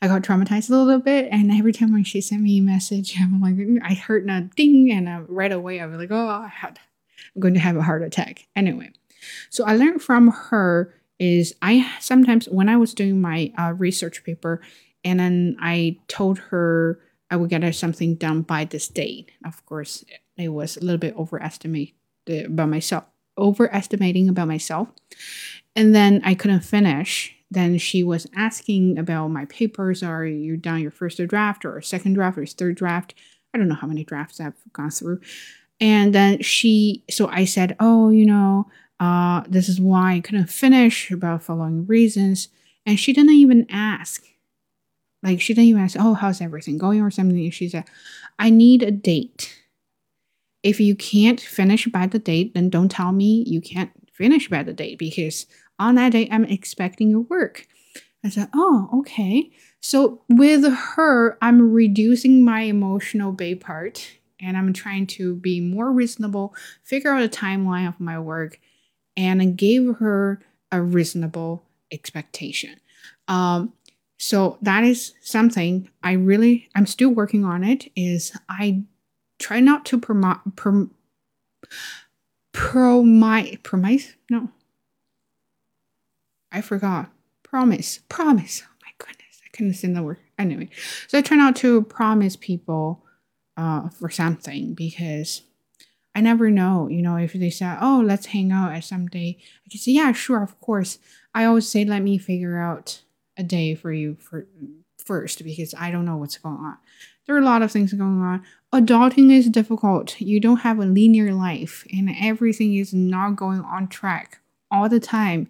I 0.00 0.06
got 0.06 0.22
traumatized 0.22 0.70
a 0.70 0.76
little 0.76 1.00
bit, 1.00 1.28
and 1.32 1.50
every 1.50 1.72
time 1.72 1.92
when 1.92 2.04
she 2.04 2.20
sent 2.20 2.40
me 2.40 2.58
a 2.58 2.62
message, 2.62 3.16
I'm 3.18 3.40
like, 3.40 3.56
I 3.82 3.94
heard 3.94 4.30
a 4.30 4.42
ding, 4.42 4.92
and 4.92 5.08
uh, 5.08 5.22
right 5.26 5.50
away 5.50 5.80
I 5.80 5.86
was 5.86 5.98
like, 5.98 6.12
oh, 6.12 6.28
I 6.28 6.46
had, 6.46 6.78
I'm 7.34 7.40
going 7.40 7.54
to 7.54 7.60
have 7.60 7.76
a 7.76 7.82
heart 7.82 8.04
attack. 8.04 8.46
Anyway, 8.54 8.92
so 9.50 9.64
I 9.64 9.76
learned 9.76 10.00
from 10.00 10.28
her 10.28 10.94
is 11.18 11.54
I 11.62 11.90
sometimes 12.00 12.46
when 12.46 12.68
I 12.68 12.76
was 12.76 12.94
doing 12.94 13.20
my 13.20 13.52
uh, 13.58 13.72
research 13.76 14.24
paper, 14.24 14.60
and 15.04 15.20
then 15.20 15.56
I 15.60 15.98
told 16.08 16.38
her 16.38 17.00
I 17.30 17.36
would 17.36 17.50
get 17.50 17.74
something 17.74 18.14
done 18.14 18.42
by 18.42 18.64
this 18.64 18.88
date. 18.88 19.30
Of 19.44 19.64
course, 19.66 20.04
it 20.36 20.48
was 20.48 20.76
a 20.76 20.80
little 20.80 20.98
bit 20.98 21.16
overestimated 21.16 21.94
about 22.46 22.68
myself, 22.68 23.04
overestimating 23.36 24.28
about 24.28 24.48
myself, 24.48 24.88
and 25.74 25.94
then 25.94 26.20
I 26.24 26.34
couldn't 26.34 26.60
finish 26.60 27.34
then 27.50 27.78
she 27.78 28.02
was 28.02 28.26
asking 28.36 28.98
about 28.98 29.28
my 29.28 29.46
papers. 29.46 30.02
Are 30.02 30.24
you 30.24 30.56
done 30.56 30.80
your 30.80 30.90
first 30.90 31.18
draft 31.26 31.64
or 31.64 31.80
second 31.80 32.14
draft 32.14 32.38
or 32.38 32.46
third 32.46 32.76
draft? 32.76 33.14
I 33.54 33.58
don't 33.58 33.68
know 33.68 33.74
how 33.74 33.86
many 33.86 34.04
drafts 34.04 34.40
I've 34.40 34.54
gone 34.72 34.90
through. 34.90 35.20
And 35.80 36.14
then 36.14 36.42
she, 36.42 37.04
so 37.08 37.28
I 37.28 37.44
said, 37.44 37.76
oh, 37.80 38.10
you 38.10 38.26
know, 38.26 38.68
uh, 39.00 39.42
this 39.48 39.68
is 39.68 39.80
why 39.80 40.14
I 40.14 40.20
couldn't 40.20 40.50
finish 40.50 41.10
about 41.10 41.42
following 41.42 41.86
reasons. 41.86 42.48
And 42.84 42.98
she 42.98 43.12
didn't 43.12 43.32
even 43.32 43.66
ask. 43.70 44.24
Like, 45.22 45.40
she 45.40 45.54
didn't 45.54 45.68
even 45.68 45.82
ask, 45.82 45.96
oh, 45.98 46.14
how's 46.14 46.40
everything 46.40 46.78
going 46.78 47.00
or 47.02 47.10
something. 47.10 47.50
She 47.50 47.68
said, 47.68 47.84
I 48.38 48.50
need 48.50 48.82
a 48.82 48.90
date. 48.90 49.54
If 50.62 50.80
you 50.80 50.94
can't 50.94 51.40
finish 51.40 51.86
by 51.86 52.06
the 52.06 52.18
date, 52.18 52.54
then 52.54 52.70
don't 52.70 52.90
tell 52.90 53.12
me 53.12 53.44
you 53.46 53.60
can't 53.60 53.90
finish 54.12 54.48
by 54.48 54.62
the 54.62 54.72
date 54.72 54.98
because 54.98 55.46
on 55.78 55.94
that 55.94 56.12
day, 56.12 56.28
I'm 56.30 56.44
expecting 56.44 57.10
your 57.10 57.20
work. 57.20 57.66
I 58.24 58.30
said, 58.30 58.48
oh, 58.54 58.90
okay. 59.00 59.50
So 59.80 60.22
with 60.28 60.64
her, 60.64 61.38
I'm 61.40 61.72
reducing 61.72 62.44
my 62.44 62.62
emotional 62.62 63.32
bay 63.32 63.54
part 63.54 64.18
and 64.40 64.56
I'm 64.56 64.72
trying 64.72 65.06
to 65.08 65.36
be 65.36 65.60
more 65.60 65.92
reasonable, 65.92 66.54
figure 66.82 67.12
out 67.12 67.22
a 67.22 67.28
timeline 67.28 67.86
of 67.86 68.00
my 68.00 68.18
work, 68.18 68.60
and 69.18 69.56
gave 69.56 69.96
her 69.96 70.40
a 70.70 70.80
reasonable 70.80 71.64
expectation. 71.90 72.80
Um, 73.26 73.72
so 74.18 74.58
that 74.62 74.84
is 74.84 75.14
something 75.20 75.90
I 76.02 76.12
really, 76.12 76.68
I'm 76.74 76.86
still 76.86 77.10
working 77.10 77.44
on 77.44 77.64
it. 77.64 77.90
Is 77.94 78.32
I 78.48 78.84
try 79.38 79.60
not 79.60 79.84
to 79.86 79.98
promote, 79.98 80.56
prom, 80.56 80.94
promise, 82.52 83.56
promise, 83.62 84.14
no, 84.30 84.50
I 86.50 86.60
forgot. 86.60 87.10
Promise. 87.42 88.00
Promise. 88.08 88.62
Oh 88.64 88.74
my 88.82 88.90
goodness. 88.98 89.40
I 89.44 89.48
couldn't 89.56 89.74
say 89.74 89.92
the 89.92 90.02
word. 90.02 90.18
Anyway, 90.38 90.70
so 91.08 91.18
I 91.18 91.22
try 91.22 91.36
not 91.36 91.56
to 91.56 91.82
promise 91.82 92.36
people 92.36 93.04
uh, 93.56 93.88
for 93.88 94.10
something 94.10 94.74
because 94.74 95.42
I 96.18 96.20
never 96.20 96.50
know, 96.50 96.88
you 96.88 97.00
know, 97.00 97.14
if 97.14 97.32
they 97.32 97.48
say, 97.48 97.76
oh, 97.80 98.02
let's 98.04 98.26
hang 98.26 98.50
out 98.50 98.72
at 98.72 98.82
some 98.82 99.06
day. 99.06 99.38
I 99.64 99.70
can 99.70 99.78
say, 99.78 99.92
yeah, 99.92 100.10
sure, 100.10 100.42
of 100.42 100.60
course. 100.60 100.98
I 101.32 101.44
always 101.44 101.68
say, 101.68 101.84
let 101.84 102.02
me 102.02 102.18
figure 102.18 102.58
out 102.58 103.02
a 103.36 103.44
day 103.44 103.76
for 103.76 103.92
you 103.92 104.16
for 104.16 104.48
first 104.98 105.44
because 105.44 105.76
I 105.78 105.92
don't 105.92 106.04
know 106.04 106.16
what's 106.16 106.36
going 106.36 106.56
on. 106.56 106.76
There 107.24 107.36
are 107.36 107.38
a 107.38 107.44
lot 107.44 107.62
of 107.62 107.70
things 107.70 107.92
going 107.92 108.20
on. 108.20 108.42
Adulting 108.74 109.30
is 109.30 109.48
difficult. 109.48 110.20
You 110.20 110.40
don't 110.40 110.62
have 110.62 110.80
a 110.80 110.86
linear 110.86 111.32
life 111.32 111.86
and 111.92 112.10
everything 112.20 112.74
is 112.74 112.92
not 112.92 113.36
going 113.36 113.60
on 113.60 113.86
track 113.86 114.40
all 114.72 114.88
the 114.88 114.98
time 114.98 115.48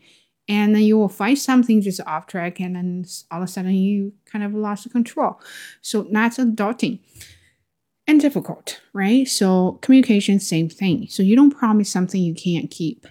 and 0.50 0.74
then 0.74 0.82
you 0.82 0.98
will 0.98 1.08
find 1.08 1.38
something 1.38 1.80
just 1.80 2.02
off 2.06 2.26
track 2.26 2.60
and 2.60 2.76
then 2.76 3.06
all 3.30 3.38
of 3.38 3.48
a 3.48 3.50
sudden 3.50 3.72
you 3.72 4.12
kind 4.26 4.44
of 4.44 4.52
lost 4.52 4.90
control 4.92 5.40
so 5.80 6.06
that's 6.12 6.36
adulting 6.36 7.00
and 8.08 8.20
difficult 8.20 8.80
right 8.92 9.28
so 9.28 9.78
communication 9.82 10.40
same 10.40 10.68
thing 10.68 11.06
so 11.08 11.22
you 11.22 11.36
don't 11.36 11.56
promise 11.56 11.90
something 11.90 12.20
you 12.20 12.34
can't 12.34 12.70
keep 12.70 13.06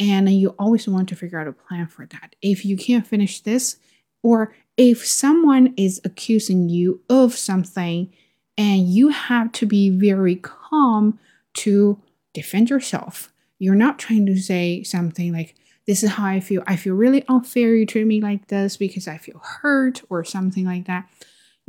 and 0.00 0.28
you 0.30 0.48
always 0.58 0.88
want 0.88 1.08
to 1.08 1.14
figure 1.14 1.38
out 1.38 1.46
a 1.46 1.52
plan 1.52 1.86
for 1.86 2.06
that 2.06 2.34
if 2.42 2.64
you 2.64 2.76
can't 2.76 3.06
finish 3.06 3.40
this 3.40 3.76
or 4.22 4.54
if 4.76 5.06
someone 5.06 5.72
is 5.76 6.00
accusing 6.04 6.68
you 6.68 7.00
of 7.08 7.36
something 7.36 8.12
and 8.56 8.88
you 8.88 9.10
have 9.10 9.52
to 9.52 9.66
be 9.66 9.90
very 9.90 10.34
calm 10.34 11.18
to 11.54 12.00
defend 12.34 12.70
yourself 12.70 13.32
you're 13.58 13.74
not 13.74 13.98
trying 13.98 14.26
to 14.26 14.36
say 14.36 14.82
something 14.82 15.32
like 15.32 15.54
this 15.88 16.02
is 16.02 16.10
how 16.10 16.26
I 16.26 16.40
feel. 16.40 16.62
I 16.66 16.76
feel 16.76 16.94
really 16.94 17.24
unfair 17.28 17.74
you 17.74 17.86
treat 17.86 18.06
me 18.06 18.20
like 18.20 18.48
this 18.48 18.76
because 18.76 19.08
I 19.08 19.16
feel 19.16 19.40
hurt 19.42 20.02
or 20.10 20.22
something 20.22 20.66
like 20.66 20.86
that. 20.86 21.08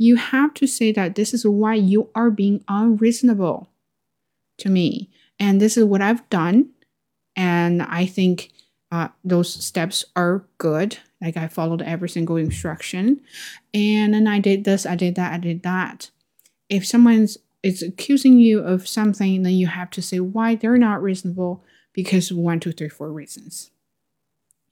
You 0.00 0.16
have 0.16 0.54
to 0.54 0.66
say 0.66 0.92
that 0.92 1.14
this 1.14 1.34
is 1.34 1.46
why 1.46 1.74
you 1.74 2.08
are 2.14 2.30
being 2.30 2.64
unreasonable 2.68 3.68
to 4.56 4.70
me. 4.70 5.10
And 5.38 5.60
this 5.60 5.76
is 5.76 5.84
what 5.84 6.00
I've 6.00 6.26
done. 6.30 6.70
And 7.36 7.82
I 7.82 8.06
think 8.06 8.50
uh, 8.90 9.08
those 9.22 9.52
steps 9.52 10.06
are 10.16 10.46
good. 10.56 10.96
Like 11.20 11.36
I 11.36 11.48
followed 11.48 11.82
every 11.82 12.08
single 12.08 12.36
instruction. 12.36 13.20
And 13.74 14.14
then 14.14 14.26
I 14.26 14.38
did 14.38 14.64
this, 14.64 14.86
I 14.86 14.96
did 14.96 15.16
that, 15.16 15.34
I 15.34 15.36
did 15.36 15.62
that. 15.64 16.10
If 16.70 16.86
someone's 16.86 17.36
is 17.62 17.82
accusing 17.82 18.38
you 18.38 18.60
of 18.60 18.88
something, 18.88 19.42
then 19.42 19.52
you 19.52 19.66
have 19.66 19.90
to 19.90 20.00
say 20.00 20.18
why 20.18 20.54
they're 20.54 20.78
not 20.78 21.02
reasonable 21.02 21.62
because 21.92 22.32
one, 22.32 22.58
two, 22.58 22.72
three, 22.72 22.88
four 22.88 23.12
reasons. 23.12 23.70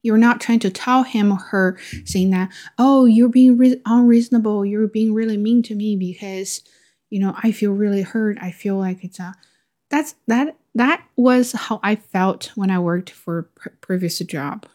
You're 0.02 0.18
not 0.18 0.40
trying 0.40 0.60
to 0.60 0.70
tell 0.70 1.02
him 1.02 1.32
or 1.32 1.38
her 1.38 1.78
saying 2.04 2.30
that, 2.30 2.50
oh, 2.78 3.04
you're 3.04 3.28
being 3.28 3.56
re- 3.56 3.80
unreasonable. 3.84 4.64
You're 4.64 4.88
being 4.88 5.12
really 5.14 5.36
mean 5.36 5.62
to 5.64 5.74
me 5.74 5.96
because, 5.96 6.62
you 7.10 7.20
know, 7.20 7.34
I 7.42 7.52
feel 7.52 7.72
really 7.72 8.02
hurt. 8.02 8.38
I 8.40 8.50
feel 8.50 8.76
like 8.76 9.04
it's 9.04 9.18
a, 9.18 9.34
that's, 9.90 10.14
that, 10.26 10.56
that 10.74 11.04
was 11.16 11.52
how 11.52 11.80
I 11.82 11.96
felt 11.96 12.52
when 12.54 12.70
I 12.70 12.78
worked 12.78 13.10
for 13.10 13.50
previous 13.80 14.18
job. 14.20 14.66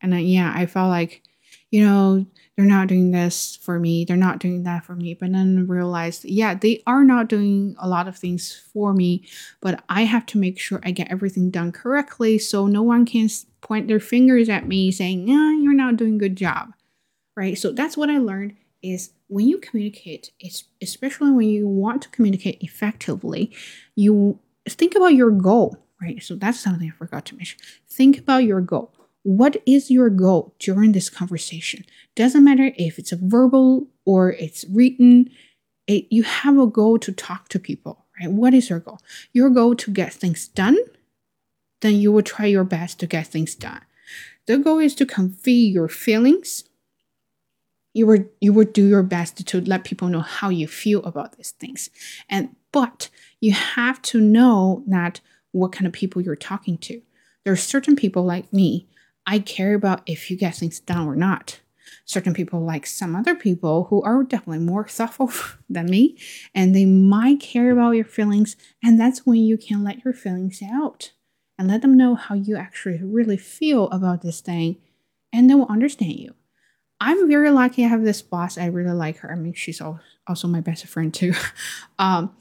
And 0.00 0.20
yeah, 0.28 0.52
I 0.54 0.66
felt 0.66 0.90
like, 0.90 1.22
you 1.70 1.84
know, 1.84 2.24
they're 2.56 2.64
not 2.64 2.88
doing 2.88 3.10
this 3.10 3.56
for 3.56 3.78
me, 3.78 4.04
they're 4.04 4.16
not 4.16 4.38
doing 4.38 4.62
that 4.62 4.84
for 4.84 4.94
me. 4.94 5.14
But 5.14 5.32
then 5.32 5.66
realized, 5.66 6.24
yeah, 6.24 6.54
they 6.54 6.82
are 6.86 7.04
not 7.04 7.28
doing 7.28 7.74
a 7.78 7.88
lot 7.88 8.08
of 8.08 8.16
things 8.16 8.54
for 8.72 8.94
me, 8.94 9.26
but 9.60 9.82
I 9.88 10.02
have 10.02 10.26
to 10.26 10.38
make 10.38 10.58
sure 10.58 10.80
I 10.84 10.90
get 10.90 11.10
everything 11.10 11.50
done 11.50 11.72
correctly 11.72 12.38
so 12.38 12.66
no 12.66 12.82
one 12.82 13.04
can 13.04 13.28
point 13.60 13.88
their 13.88 14.00
fingers 14.00 14.48
at 14.48 14.66
me 14.66 14.90
saying, 14.90 15.28
yeah, 15.28 15.52
you're 15.60 15.74
not 15.74 15.96
doing 15.96 16.14
a 16.14 16.18
good 16.18 16.36
job. 16.36 16.72
Right? 17.36 17.58
So 17.58 17.72
that's 17.72 17.96
what 17.96 18.08
I 18.08 18.18
learned 18.18 18.56
is 18.82 19.10
when 19.28 19.48
you 19.48 19.58
communicate, 19.58 20.30
it's 20.38 20.64
especially 20.80 21.32
when 21.32 21.48
you 21.48 21.68
want 21.68 22.02
to 22.02 22.08
communicate 22.10 22.62
effectively, 22.62 23.52
you 23.94 24.38
think 24.68 24.94
about 24.94 25.14
your 25.14 25.30
goal, 25.30 25.76
right? 26.00 26.22
So 26.22 26.36
that's 26.36 26.60
something 26.60 26.90
I 26.90 26.96
forgot 26.96 27.26
to 27.26 27.36
mention. 27.36 27.58
Think 27.88 28.18
about 28.18 28.44
your 28.44 28.60
goal. 28.60 28.92
What 29.26 29.56
is 29.66 29.90
your 29.90 30.08
goal 30.08 30.54
during 30.60 30.92
this 30.92 31.10
conversation? 31.10 31.84
Doesn't 32.14 32.44
matter 32.44 32.70
if 32.76 32.96
it's 32.96 33.10
a 33.10 33.16
verbal 33.16 33.88
or 34.04 34.30
it's 34.30 34.64
written, 34.70 35.30
it, 35.88 36.06
you 36.10 36.22
have 36.22 36.56
a 36.56 36.68
goal 36.68 36.96
to 37.00 37.10
talk 37.10 37.48
to 37.48 37.58
people, 37.58 38.04
right? 38.20 38.30
What 38.30 38.54
is 38.54 38.70
your 38.70 38.78
goal? 38.78 39.00
Your 39.32 39.50
goal 39.50 39.74
to 39.74 39.90
get 39.90 40.14
things 40.14 40.46
done, 40.46 40.78
then 41.80 41.96
you 41.96 42.12
will 42.12 42.22
try 42.22 42.46
your 42.46 42.62
best 42.62 43.00
to 43.00 43.08
get 43.08 43.26
things 43.26 43.56
done. 43.56 43.80
The 44.46 44.58
goal 44.58 44.78
is 44.78 44.94
to 44.94 45.04
convey 45.04 45.50
your 45.50 45.88
feelings. 45.88 46.62
You 47.94 48.06
will 48.06 48.26
you 48.40 48.52
will 48.52 48.66
do 48.66 48.86
your 48.86 49.02
best 49.02 49.44
to 49.44 49.60
let 49.60 49.82
people 49.82 50.06
know 50.06 50.20
how 50.20 50.50
you 50.50 50.68
feel 50.68 51.02
about 51.02 51.36
these 51.36 51.50
things. 51.50 51.90
And 52.28 52.54
but 52.70 53.08
you 53.40 53.50
have 53.50 54.00
to 54.02 54.20
know 54.20 54.84
that 54.86 55.20
what 55.50 55.72
kind 55.72 55.88
of 55.88 55.92
people 55.92 56.22
you're 56.22 56.36
talking 56.36 56.78
to. 56.78 57.02
There 57.42 57.52
are 57.52 57.56
certain 57.56 57.96
people 57.96 58.24
like 58.24 58.52
me 58.52 58.86
I 59.26 59.40
care 59.40 59.74
about 59.74 60.02
if 60.06 60.30
you 60.30 60.36
get 60.36 60.54
things 60.54 60.80
done 60.80 61.06
or 61.06 61.16
not. 61.16 61.60
Certain 62.04 62.34
people, 62.34 62.60
like 62.60 62.86
some 62.86 63.16
other 63.16 63.34
people 63.34 63.84
who 63.84 64.02
are 64.02 64.22
definitely 64.22 64.64
more 64.64 64.86
thoughtful 64.86 65.30
than 65.68 65.86
me, 65.86 66.16
and 66.54 66.74
they 66.74 66.84
might 66.84 67.40
care 67.40 67.70
about 67.70 67.92
your 67.92 68.04
feelings, 68.04 68.56
and 68.82 68.98
that's 69.00 69.26
when 69.26 69.38
you 69.38 69.56
can 69.58 69.82
let 69.82 70.04
your 70.04 70.14
feelings 70.14 70.60
out 70.62 71.12
and 71.58 71.68
let 71.68 71.82
them 71.82 71.96
know 71.96 72.14
how 72.14 72.34
you 72.34 72.56
actually 72.56 73.00
really 73.02 73.36
feel 73.36 73.88
about 73.90 74.22
this 74.22 74.40
thing, 74.40 74.76
and 75.32 75.50
they 75.50 75.54
will 75.54 75.66
understand 75.66 76.18
you. 76.18 76.34
I'm 77.00 77.28
very 77.28 77.50
lucky 77.50 77.84
I 77.84 77.88
have 77.88 78.04
this 78.04 78.22
boss. 78.22 78.56
I 78.56 78.66
really 78.66 78.94
like 78.94 79.18
her. 79.18 79.30
I 79.30 79.36
mean, 79.36 79.54
she's 79.54 79.82
also 80.26 80.48
my 80.48 80.60
best 80.60 80.86
friend 80.86 81.12
too. 81.12 81.34
um, 81.98 82.34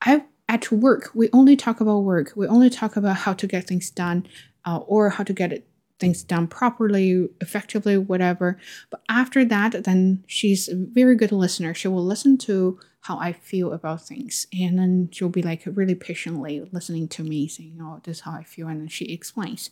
I 0.00 0.24
at 0.48 0.70
work 0.72 1.10
we 1.14 1.30
only 1.32 1.56
talk 1.56 1.80
about 1.80 2.00
work. 2.00 2.32
We 2.34 2.46
only 2.46 2.68
talk 2.70 2.96
about 2.96 3.18
how 3.18 3.32
to 3.34 3.46
get 3.46 3.66
things 3.66 3.90
done 3.90 4.26
uh, 4.64 4.78
or 4.78 5.10
how 5.10 5.24
to 5.24 5.32
get 5.32 5.52
it 5.52 5.66
things 6.02 6.24
done 6.24 6.48
properly, 6.48 7.28
effectively, 7.40 7.96
whatever. 7.96 8.58
But 8.90 9.02
after 9.08 9.44
that, 9.44 9.84
then 9.84 10.24
she's 10.26 10.68
a 10.68 10.74
very 10.74 11.14
good 11.14 11.30
listener. 11.30 11.72
She 11.74 11.86
will 11.86 12.04
listen 12.04 12.36
to 12.38 12.80
how 13.02 13.18
I 13.18 13.32
feel 13.32 13.72
about 13.72 14.02
things. 14.02 14.48
And 14.52 14.78
then 14.78 15.08
she'll 15.12 15.28
be 15.28 15.42
like 15.42 15.62
really 15.64 15.94
patiently 15.94 16.68
listening 16.72 17.06
to 17.08 17.22
me 17.22 17.46
saying, 17.46 17.78
Oh, 17.80 18.00
this 18.02 18.18
is 18.18 18.22
how 18.24 18.32
I 18.32 18.42
feel. 18.42 18.66
And 18.66 18.80
then 18.80 18.88
she 18.88 19.06
explains. 19.06 19.70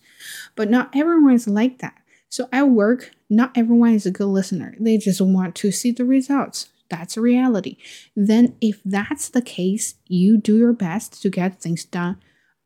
But 0.54 0.70
not 0.70 0.90
everyone 0.94 1.34
is 1.34 1.48
like 1.48 1.78
that. 1.78 1.96
So 2.28 2.48
at 2.52 2.68
work, 2.68 3.10
not 3.28 3.50
everyone 3.56 3.94
is 3.94 4.06
a 4.06 4.12
good 4.12 4.26
listener. 4.26 4.76
They 4.78 4.98
just 4.98 5.20
want 5.20 5.56
to 5.56 5.72
see 5.72 5.90
the 5.90 6.04
results. 6.04 6.68
That's 6.88 7.16
a 7.16 7.20
reality. 7.20 7.76
Then, 8.16 8.56
if 8.60 8.80
that's 8.84 9.28
the 9.28 9.42
case, 9.42 9.94
you 10.06 10.38
do 10.38 10.56
your 10.56 10.72
best 10.72 11.22
to 11.22 11.30
get 11.30 11.60
things 11.60 11.84
done 11.84 12.18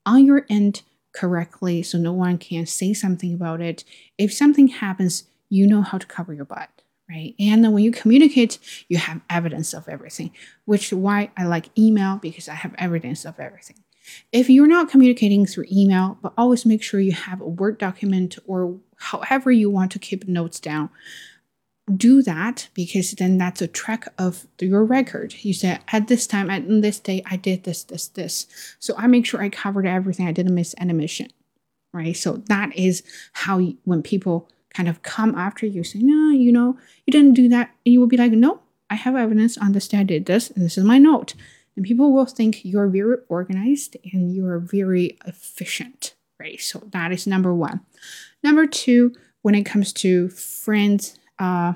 on 0.06 0.25
your 0.25 0.47
end 0.49 0.83
correctly 1.14 1.83
so 1.83 1.97
no 1.97 2.12
one 2.12 2.37
can 2.38 2.66
say 2.66 2.92
something 2.92 3.33
about 3.33 3.61
it. 3.61 3.85
If 4.18 4.33
something 4.33 4.68
happens, 4.68 5.25
you 5.49 5.66
know 5.66 5.83
how 5.83 5.99
to 5.99 6.06
cover 6.06 6.35
your 6.35 6.44
butt, 6.44 6.68
right? 7.09 7.35
And 7.38 7.73
when 7.73 7.85
you 7.85 7.92
communicate, 7.92 8.59
you 8.88 8.99
have 8.99 9.21
evidence 9.30 9.73
of 9.73 9.88
everything, 9.88 10.33
which 10.64 10.92
is 10.92 10.99
why 10.99 11.30
I 11.37 11.44
like 11.44 11.71
email 11.78 12.16
because 12.16 12.49
I 12.49 12.54
have 12.54 12.75
evidence 12.78 13.25
of 13.25 13.38
everything. 13.38 13.76
If 14.33 14.50
you're 14.50 14.66
not 14.66 14.90
communicating 14.90 15.47
through 15.47 15.66
email, 15.73 16.18
but 16.21 16.35
always 16.37 16.66
make 16.66 16.83
sure 16.83 17.00
you 17.00 17.12
have 17.12 17.40
a 17.40 17.49
Word 17.49 17.78
document 17.78 18.38
or 18.47 18.78
however 18.97 19.50
you 19.50 19.71
want 19.71 19.92
to 19.92 19.99
keep 19.99 20.28
notes 20.28 20.61
down 20.61 20.90
do 21.94 22.22
that 22.22 22.68
because 22.72 23.12
then 23.12 23.36
that's 23.36 23.60
a 23.60 23.68
track 23.68 24.08
of 24.18 24.46
your 24.58 24.84
record. 24.84 25.34
You 25.44 25.52
said 25.52 25.80
at 25.88 26.08
this 26.08 26.26
time, 26.26 26.50
at 26.50 26.66
this 26.66 26.98
day, 26.98 27.22
I 27.26 27.36
did 27.36 27.64
this, 27.64 27.84
this, 27.84 28.08
this. 28.08 28.46
So 28.78 28.94
I 28.96 29.06
make 29.06 29.26
sure 29.26 29.42
I 29.42 29.50
covered 29.50 29.86
everything. 29.86 30.26
I 30.26 30.32
didn't 30.32 30.54
miss 30.54 30.74
an 30.74 30.96
mission, 30.96 31.28
right? 31.92 32.16
So 32.16 32.42
that 32.48 32.74
is 32.74 33.02
how 33.32 33.58
you, 33.58 33.76
when 33.84 34.02
people 34.02 34.48
kind 34.70 34.88
of 34.88 35.02
come 35.02 35.34
after 35.34 35.66
you, 35.66 35.84
say, 35.84 36.00
no, 36.00 36.30
you 36.30 36.52
know, 36.52 36.78
you 37.06 37.12
didn't 37.12 37.34
do 37.34 37.48
that, 37.48 37.70
and 37.84 37.92
you 37.92 38.00
will 38.00 38.06
be 38.06 38.16
like, 38.16 38.32
no, 38.32 38.60
I 38.90 38.94
have 38.94 39.14
evidence 39.14 39.58
on 39.58 39.72
this 39.72 39.88
day 39.88 39.98
I 39.98 40.04
did 40.04 40.26
this, 40.26 40.50
and 40.50 40.64
this 40.64 40.78
is 40.78 40.84
my 40.84 40.98
note. 40.98 41.34
And 41.76 41.84
people 41.84 42.12
will 42.12 42.26
think 42.26 42.64
you're 42.64 42.88
very 42.88 43.16
organized 43.28 43.96
and 44.12 44.34
you're 44.34 44.58
very 44.58 45.18
efficient, 45.26 46.14
right? 46.38 46.60
So 46.60 46.88
that 46.92 47.12
is 47.12 47.26
number 47.26 47.54
one. 47.54 47.80
Number 48.42 48.66
two, 48.66 49.14
when 49.42 49.54
it 49.54 49.64
comes 49.64 49.92
to 49.94 50.28
friends 50.28 51.18
uh, 51.38 51.74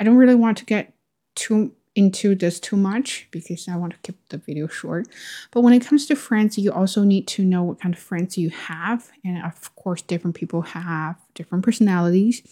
I 0.00 0.04
don't 0.04 0.16
really 0.16 0.34
want 0.34 0.58
to 0.58 0.64
get 0.64 0.94
too 1.34 1.74
into 1.94 2.34
this 2.34 2.58
too 2.58 2.76
much 2.76 3.28
because 3.30 3.68
I 3.68 3.76
want 3.76 3.92
to 3.92 3.98
keep 4.02 4.16
the 4.28 4.38
video 4.38 4.66
short. 4.66 5.08
But 5.50 5.60
when 5.60 5.74
it 5.74 5.84
comes 5.84 6.06
to 6.06 6.16
friends, 6.16 6.56
you 6.56 6.72
also 6.72 7.04
need 7.04 7.28
to 7.28 7.44
know 7.44 7.62
what 7.62 7.80
kind 7.80 7.94
of 7.94 8.00
friends 8.00 8.38
you 8.38 8.50
have. 8.50 9.10
And 9.24 9.44
of 9.44 9.74
course, 9.76 10.00
different 10.00 10.36
people 10.36 10.62
have 10.62 11.16
different 11.34 11.64
personalities. 11.64 12.42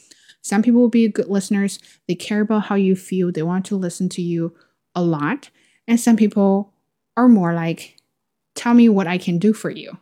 Some 0.43 0.63
people 0.63 0.81
will 0.81 0.89
be 0.89 1.09
good 1.09 1.29
listeners, 1.29 1.79
they 2.09 2.15
care 2.15 2.41
about 2.41 2.65
how 2.65 2.75
you 2.75 2.97
feel, 2.97 3.31
they 3.31 3.43
want 3.43 3.67
to 3.67 3.77
listen 3.77 4.09
to 4.11 4.23
you 4.23 4.55
a 4.95 5.03
lot. 5.03 5.51
And 5.87 6.01
some 6.01 6.17
people 6.17 6.73
are 7.17 7.29
more 7.29 7.53
like, 7.53 7.97
tell 8.55 8.73
me 8.73 8.89
what 8.89 9.07
I 9.07 9.19
can 9.19 9.39
do 9.39 9.53
for 9.53 9.71
you 9.71 9.99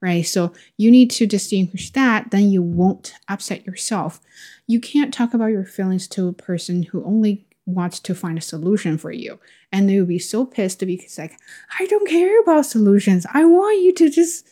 right? 0.00 0.26
So 0.26 0.52
you 0.76 0.90
need 0.90 1.10
to 1.12 1.26
distinguish 1.26 1.90
that, 1.90 2.30
then 2.30 2.50
you 2.50 2.62
won't 2.62 3.14
upset 3.28 3.66
yourself. 3.66 4.20
You 4.66 4.80
can't 4.80 5.12
talk 5.12 5.34
about 5.34 5.46
your 5.46 5.64
feelings 5.64 6.06
to 6.08 6.28
a 6.28 6.32
person 6.32 6.84
who 6.84 7.04
only 7.04 7.46
wants 7.66 8.00
to 8.00 8.14
find 8.14 8.38
a 8.38 8.42
solution 8.42 8.96
for 8.96 9.10
you. 9.10 9.38
And 9.72 9.88
they 9.88 9.98
will 9.98 10.06
be 10.06 10.18
so 10.18 10.46
pissed 10.46 10.80
because 10.80 11.18
like, 11.18 11.38
I 11.78 11.86
don't 11.86 12.08
care 12.08 12.40
about 12.40 12.66
solutions. 12.66 13.26
I 13.32 13.44
want 13.44 13.82
you 13.82 13.92
to 13.94 14.08
just, 14.08 14.48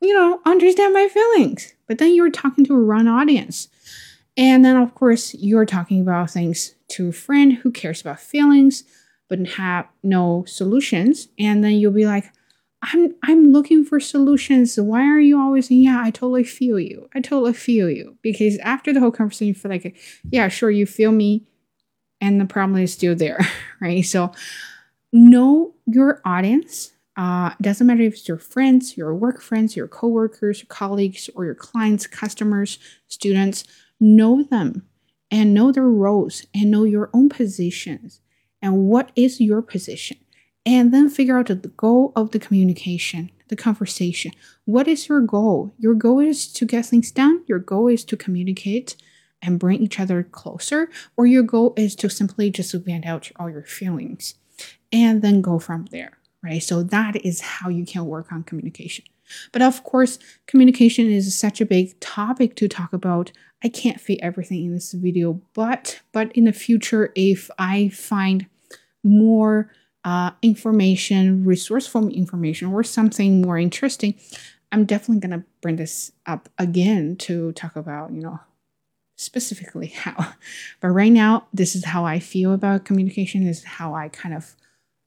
you 0.00 0.14
know, 0.14 0.40
understand 0.44 0.94
my 0.94 1.08
feelings. 1.08 1.74
But 1.88 1.98
then 1.98 2.14
you're 2.14 2.30
talking 2.30 2.64
to 2.66 2.74
a 2.74 2.78
wrong 2.78 3.08
audience. 3.08 3.68
And 4.36 4.64
then 4.64 4.76
of 4.76 4.94
course 4.94 5.34
you're 5.34 5.66
talking 5.66 6.00
about 6.00 6.30
things 6.30 6.74
to 6.88 7.08
a 7.08 7.12
friend 7.12 7.54
who 7.54 7.70
cares 7.70 8.00
about 8.00 8.20
feelings 8.20 8.84
but 9.28 9.46
have 9.48 9.88
no 10.02 10.44
solutions. 10.46 11.28
And 11.38 11.64
then 11.64 11.72
you'll 11.72 11.92
be 11.92 12.06
like, 12.06 12.30
I'm 12.92 13.14
I'm 13.22 13.52
looking 13.52 13.84
for 13.84 13.98
solutions. 14.00 14.78
Why 14.78 15.02
are 15.06 15.20
you 15.20 15.40
always 15.40 15.68
saying, 15.68 15.84
yeah, 15.84 16.00
I 16.02 16.10
totally 16.10 16.44
feel 16.44 16.78
you. 16.78 17.08
I 17.14 17.20
totally 17.20 17.54
feel 17.54 17.88
you. 17.88 18.18
Because 18.22 18.58
after 18.58 18.92
the 18.92 19.00
whole 19.00 19.10
conversation, 19.10 19.48
you 19.48 19.54
feel 19.54 19.70
like, 19.70 19.96
yeah, 20.30 20.48
sure, 20.48 20.70
you 20.70 20.86
feel 20.86 21.12
me, 21.12 21.46
and 22.20 22.40
the 22.40 22.44
problem 22.44 22.80
is 22.80 22.92
still 22.92 23.14
there, 23.14 23.40
right? 23.80 24.04
So 24.04 24.32
know 25.12 25.74
your 25.86 26.20
audience. 26.24 26.92
Uh, 27.16 27.54
doesn't 27.60 27.86
matter 27.86 28.02
if 28.02 28.14
it's 28.14 28.26
your 28.26 28.38
friends, 28.38 28.96
your 28.96 29.14
work 29.14 29.40
friends, 29.40 29.76
your 29.76 29.86
coworkers, 29.86 30.60
your 30.60 30.66
colleagues, 30.66 31.30
or 31.36 31.44
your 31.44 31.54
clients, 31.54 32.08
customers, 32.08 32.78
students. 33.06 33.64
Know 34.00 34.42
them 34.42 34.84
and 35.30 35.54
know 35.54 35.70
their 35.70 35.84
roles 35.84 36.44
and 36.52 36.72
know 36.72 36.82
your 36.82 37.10
own 37.14 37.28
positions 37.28 38.20
and 38.60 38.88
what 38.88 39.12
is 39.14 39.40
your 39.40 39.62
position 39.62 40.16
and 40.66 40.92
then 40.92 41.08
figure 41.08 41.38
out 41.38 41.46
the 41.46 41.56
goal 41.76 42.12
of 42.16 42.30
the 42.30 42.38
communication, 42.38 43.30
the 43.48 43.56
conversation. 43.56 44.32
What 44.64 44.88
is 44.88 45.08
your 45.08 45.20
goal? 45.20 45.74
Your 45.78 45.94
goal 45.94 46.20
is 46.20 46.52
to 46.54 46.64
get 46.64 46.86
things 46.86 47.10
done, 47.10 47.44
your 47.46 47.58
goal 47.58 47.88
is 47.88 48.04
to 48.04 48.16
communicate 48.16 48.96
and 49.42 49.58
bring 49.58 49.82
each 49.82 50.00
other 50.00 50.22
closer, 50.22 50.88
or 51.16 51.26
your 51.26 51.42
goal 51.42 51.74
is 51.76 51.94
to 51.96 52.08
simply 52.08 52.50
just 52.50 52.72
vent 52.72 53.04
out 53.04 53.30
all 53.36 53.50
your 53.50 53.64
feelings 53.64 54.34
and 54.90 55.20
then 55.20 55.42
go 55.42 55.58
from 55.58 55.86
there, 55.90 56.18
right? 56.42 56.62
So 56.62 56.82
that 56.82 57.16
is 57.24 57.40
how 57.40 57.68
you 57.68 57.84
can 57.84 58.06
work 58.06 58.32
on 58.32 58.44
communication. 58.44 59.04
But 59.52 59.62
of 59.62 59.84
course, 59.84 60.18
communication 60.46 61.10
is 61.10 61.38
such 61.38 61.60
a 61.60 61.66
big 61.66 61.98
topic 62.00 62.56
to 62.56 62.68
talk 62.68 62.92
about. 62.92 63.32
I 63.62 63.68
can't 63.68 64.00
fit 64.00 64.20
everything 64.22 64.64
in 64.64 64.72
this 64.72 64.92
video, 64.92 65.40
but 65.54 66.00
but 66.12 66.30
in 66.32 66.44
the 66.44 66.52
future 66.52 67.12
if 67.14 67.50
I 67.58 67.88
find 67.88 68.46
more 69.02 69.70
uh, 70.04 70.32
information, 70.42 71.44
resourceful 71.44 72.08
information, 72.08 72.68
or 72.68 72.82
something 72.82 73.42
more 73.42 73.58
interesting, 73.58 74.14
I'm 74.70 74.84
definitely 74.84 75.26
going 75.26 75.40
to 75.40 75.46
bring 75.62 75.76
this 75.76 76.12
up 76.26 76.48
again 76.58 77.16
to 77.20 77.52
talk 77.52 77.76
about, 77.76 78.12
you 78.12 78.20
know, 78.20 78.40
specifically 79.16 79.86
how. 80.04 80.34
But 80.80 80.88
right 80.88 81.12
now, 81.12 81.46
this 81.52 81.74
is 81.74 81.86
how 81.86 82.04
I 82.04 82.18
feel 82.18 82.52
about 82.52 82.84
communication, 82.84 83.44
this 83.44 83.58
is 83.58 83.64
how 83.64 83.94
I 83.94 84.08
kind 84.08 84.34
of 84.34 84.54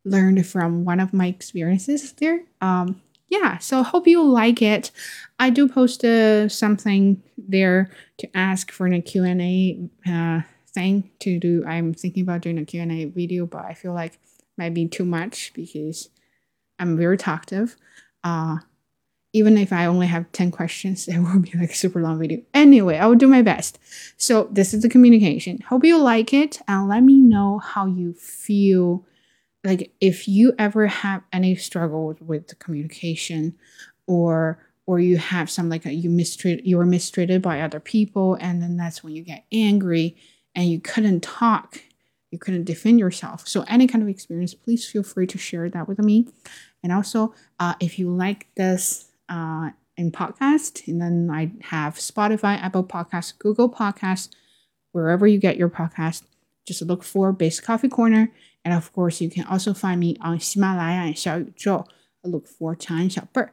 learned 0.06 0.46
from 0.48 0.86
one 0.86 1.00
of 1.00 1.14
my 1.14 1.28
experiences 1.28 2.14
there. 2.14 2.42
Um, 2.62 3.02
yeah, 3.30 3.58
so 3.58 3.84
hope 3.84 4.08
you 4.08 4.24
like 4.24 4.62
it. 4.62 4.92
I 5.38 5.50
do 5.50 5.68
post 5.68 6.04
uh, 6.06 6.48
something 6.48 7.22
there 7.38 7.92
to 8.20 8.38
ask 8.38 8.72
for 8.72 8.88
a 8.88 9.02
Q&A 9.02 9.90
uh, 10.10 10.42
thing 10.74 11.12
to 11.20 11.40
do. 11.40 11.66
I'm 11.68 11.94
thinking 11.94 12.24
about 12.24 12.42
doing 12.42 12.58
a 12.58 12.66
Q&A 12.66 13.06
video, 13.06 13.46
but 13.46 13.66
I 13.66 13.74
feel 13.74 13.94
like 13.94 14.18
might 14.58 14.74
be 14.74 14.88
too 14.88 15.06
much 15.06 15.52
because 15.54 16.10
I'm 16.80 16.98
very 16.98 17.18
talkative. 17.18 17.76
Uh, 18.24 18.58
even 19.34 19.58
if 19.58 19.72
I 19.72 19.86
only 19.86 20.08
have 20.08 20.32
10 20.32 20.52
questions, 20.52 21.08
it 21.08 21.20
will 21.20 21.40
be 21.40 21.52
like 21.58 21.72
a 21.72 21.76
super 21.76 22.02
long 22.02 22.20
video. 22.20 22.42
Anyway, 22.54 22.98
I 22.98 23.06
will 23.08 23.16
do 23.16 23.28
my 23.28 23.42
best. 23.42 23.80
So 24.18 24.48
this 24.52 24.74
is 24.74 24.82
the 24.82 24.90
communication. 24.90 25.60
Hope 25.62 25.84
you 25.84 25.98
like 25.98 26.34
it 26.34 26.60
and 26.68 26.88
let 26.88 27.02
me 27.02 27.16
know 27.16 27.60
how 27.60 27.86
you 27.86 28.14
feel. 28.14 29.06
Like 29.64 29.92
if 30.00 30.28
you 30.28 30.54
ever 30.58 30.88
have 30.88 31.24
any 31.34 31.56
struggles 31.56 32.18
with 32.22 32.58
communication 32.60 33.56
or 34.06 34.64
or 34.86 35.02
you 35.02 35.18
have 35.18 35.50
some 35.50 35.68
like 35.70 35.86
a, 35.86 35.92
you 35.92 36.10
mistreated 36.10 36.66
you 36.66 36.78
were 36.78 36.86
mistreated 36.86 37.42
by 37.42 37.60
other 37.60 37.82
people 37.82 38.38
and 38.40 38.62
then 38.62 38.78
that's 38.78 39.04
when 39.04 39.14
you 39.14 39.22
get 39.22 39.44
angry 39.52 40.16
and 40.56 40.70
you 40.70 40.80
couldn't 40.80 41.22
talk 41.22 41.82
you 42.32 42.38
couldn't 42.38 42.66
defend 42.66 43.00
yourself. 43.00 43.48
So 43.48 43.64
any 43.68 43.88
kind 43.88 44.04
of 44.04 44.10
experience, 44.10 44.54
please 44.54 44.90
feel 44.90 45.04
free 45.04 45.28
to 45.28 45.38
share 45.38 45.70
that 45.70 45.88
with 45.88 46.00
me. 46.00 46.28
And 46.84 46.92
also, 46.92 47.34
uh, 47.60 47.76
if 47.80 47.98
you 47.98 48.10
like 48.10 48.48
this 48.56 49.10
uh, 49.30 49.70
in 49.96 50.12
podcast, 50.12 50.88
and 50.88 51.02
then 51.02 51.30
I 51.32 51.52
have 51.62 51.96
Spotify, 51.96 52.62
Apple 52.62 52.84
Podcasts, 52.84 53.38
Google 53.38 53.70
Podcasts, 53.70 54.30
wherever 54.92 55.26
you 55.26 55.40
get 55.40 55.58
your 55.58 55.70
podcast, 55.70 56.24
just 56.66 56.82
look 56.82 57.04
for 57.04 57.32
Base 57.32 57.60
Coffee 57.60 57.90
Corner. 57.90 58.32
And 58.66 58.74
of 58.74 58.92
course, 58.92 59.22
you 59.22 59.30
can 59.30 59.46
also 59.46 59.74
find 59.74 60.00
me 60.00 60.18
on 60.22 60.40
Himalaya 60.42 61.08
and 61.08 61.16
Xiaoyuzhou. 61.16 61.86
Look 62.24 62.48
for 62.48 62.76
Chan 62.76 63.10
Xiaobird. 63.10 63.52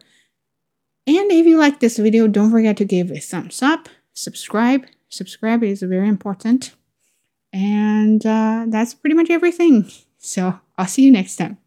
And 1.06 1.30
if 1.30 1.46
you 1.46 1.58
like 1.58 1.78
this 1.78 1.98
video, 1.98 2.26
don't 2.26 2.50
forget 2.50 2.76
to 2.78 2.84
give 2.84 3.10
a 3.10 3.20
thumbs 3.20 3.62
up, 3.62 3.88
subscribe. 4.14 4.86
Subscribe 5.08 5.62
is 5.62 5.82
very 5.82 6.08
important. 6.08 6.74
And 7.54 8.26
uh, 8.26 8.66
that's 8.68 8.92
pretty 8.94 9.14
much 9.14 9.30
everything. 9.30 9.90
So 10.18 10.60
I'll 10.76 10.86
see 10.86 11.04
you 11.04 11.12
next 11.12 11.36
time. 11.36 11.58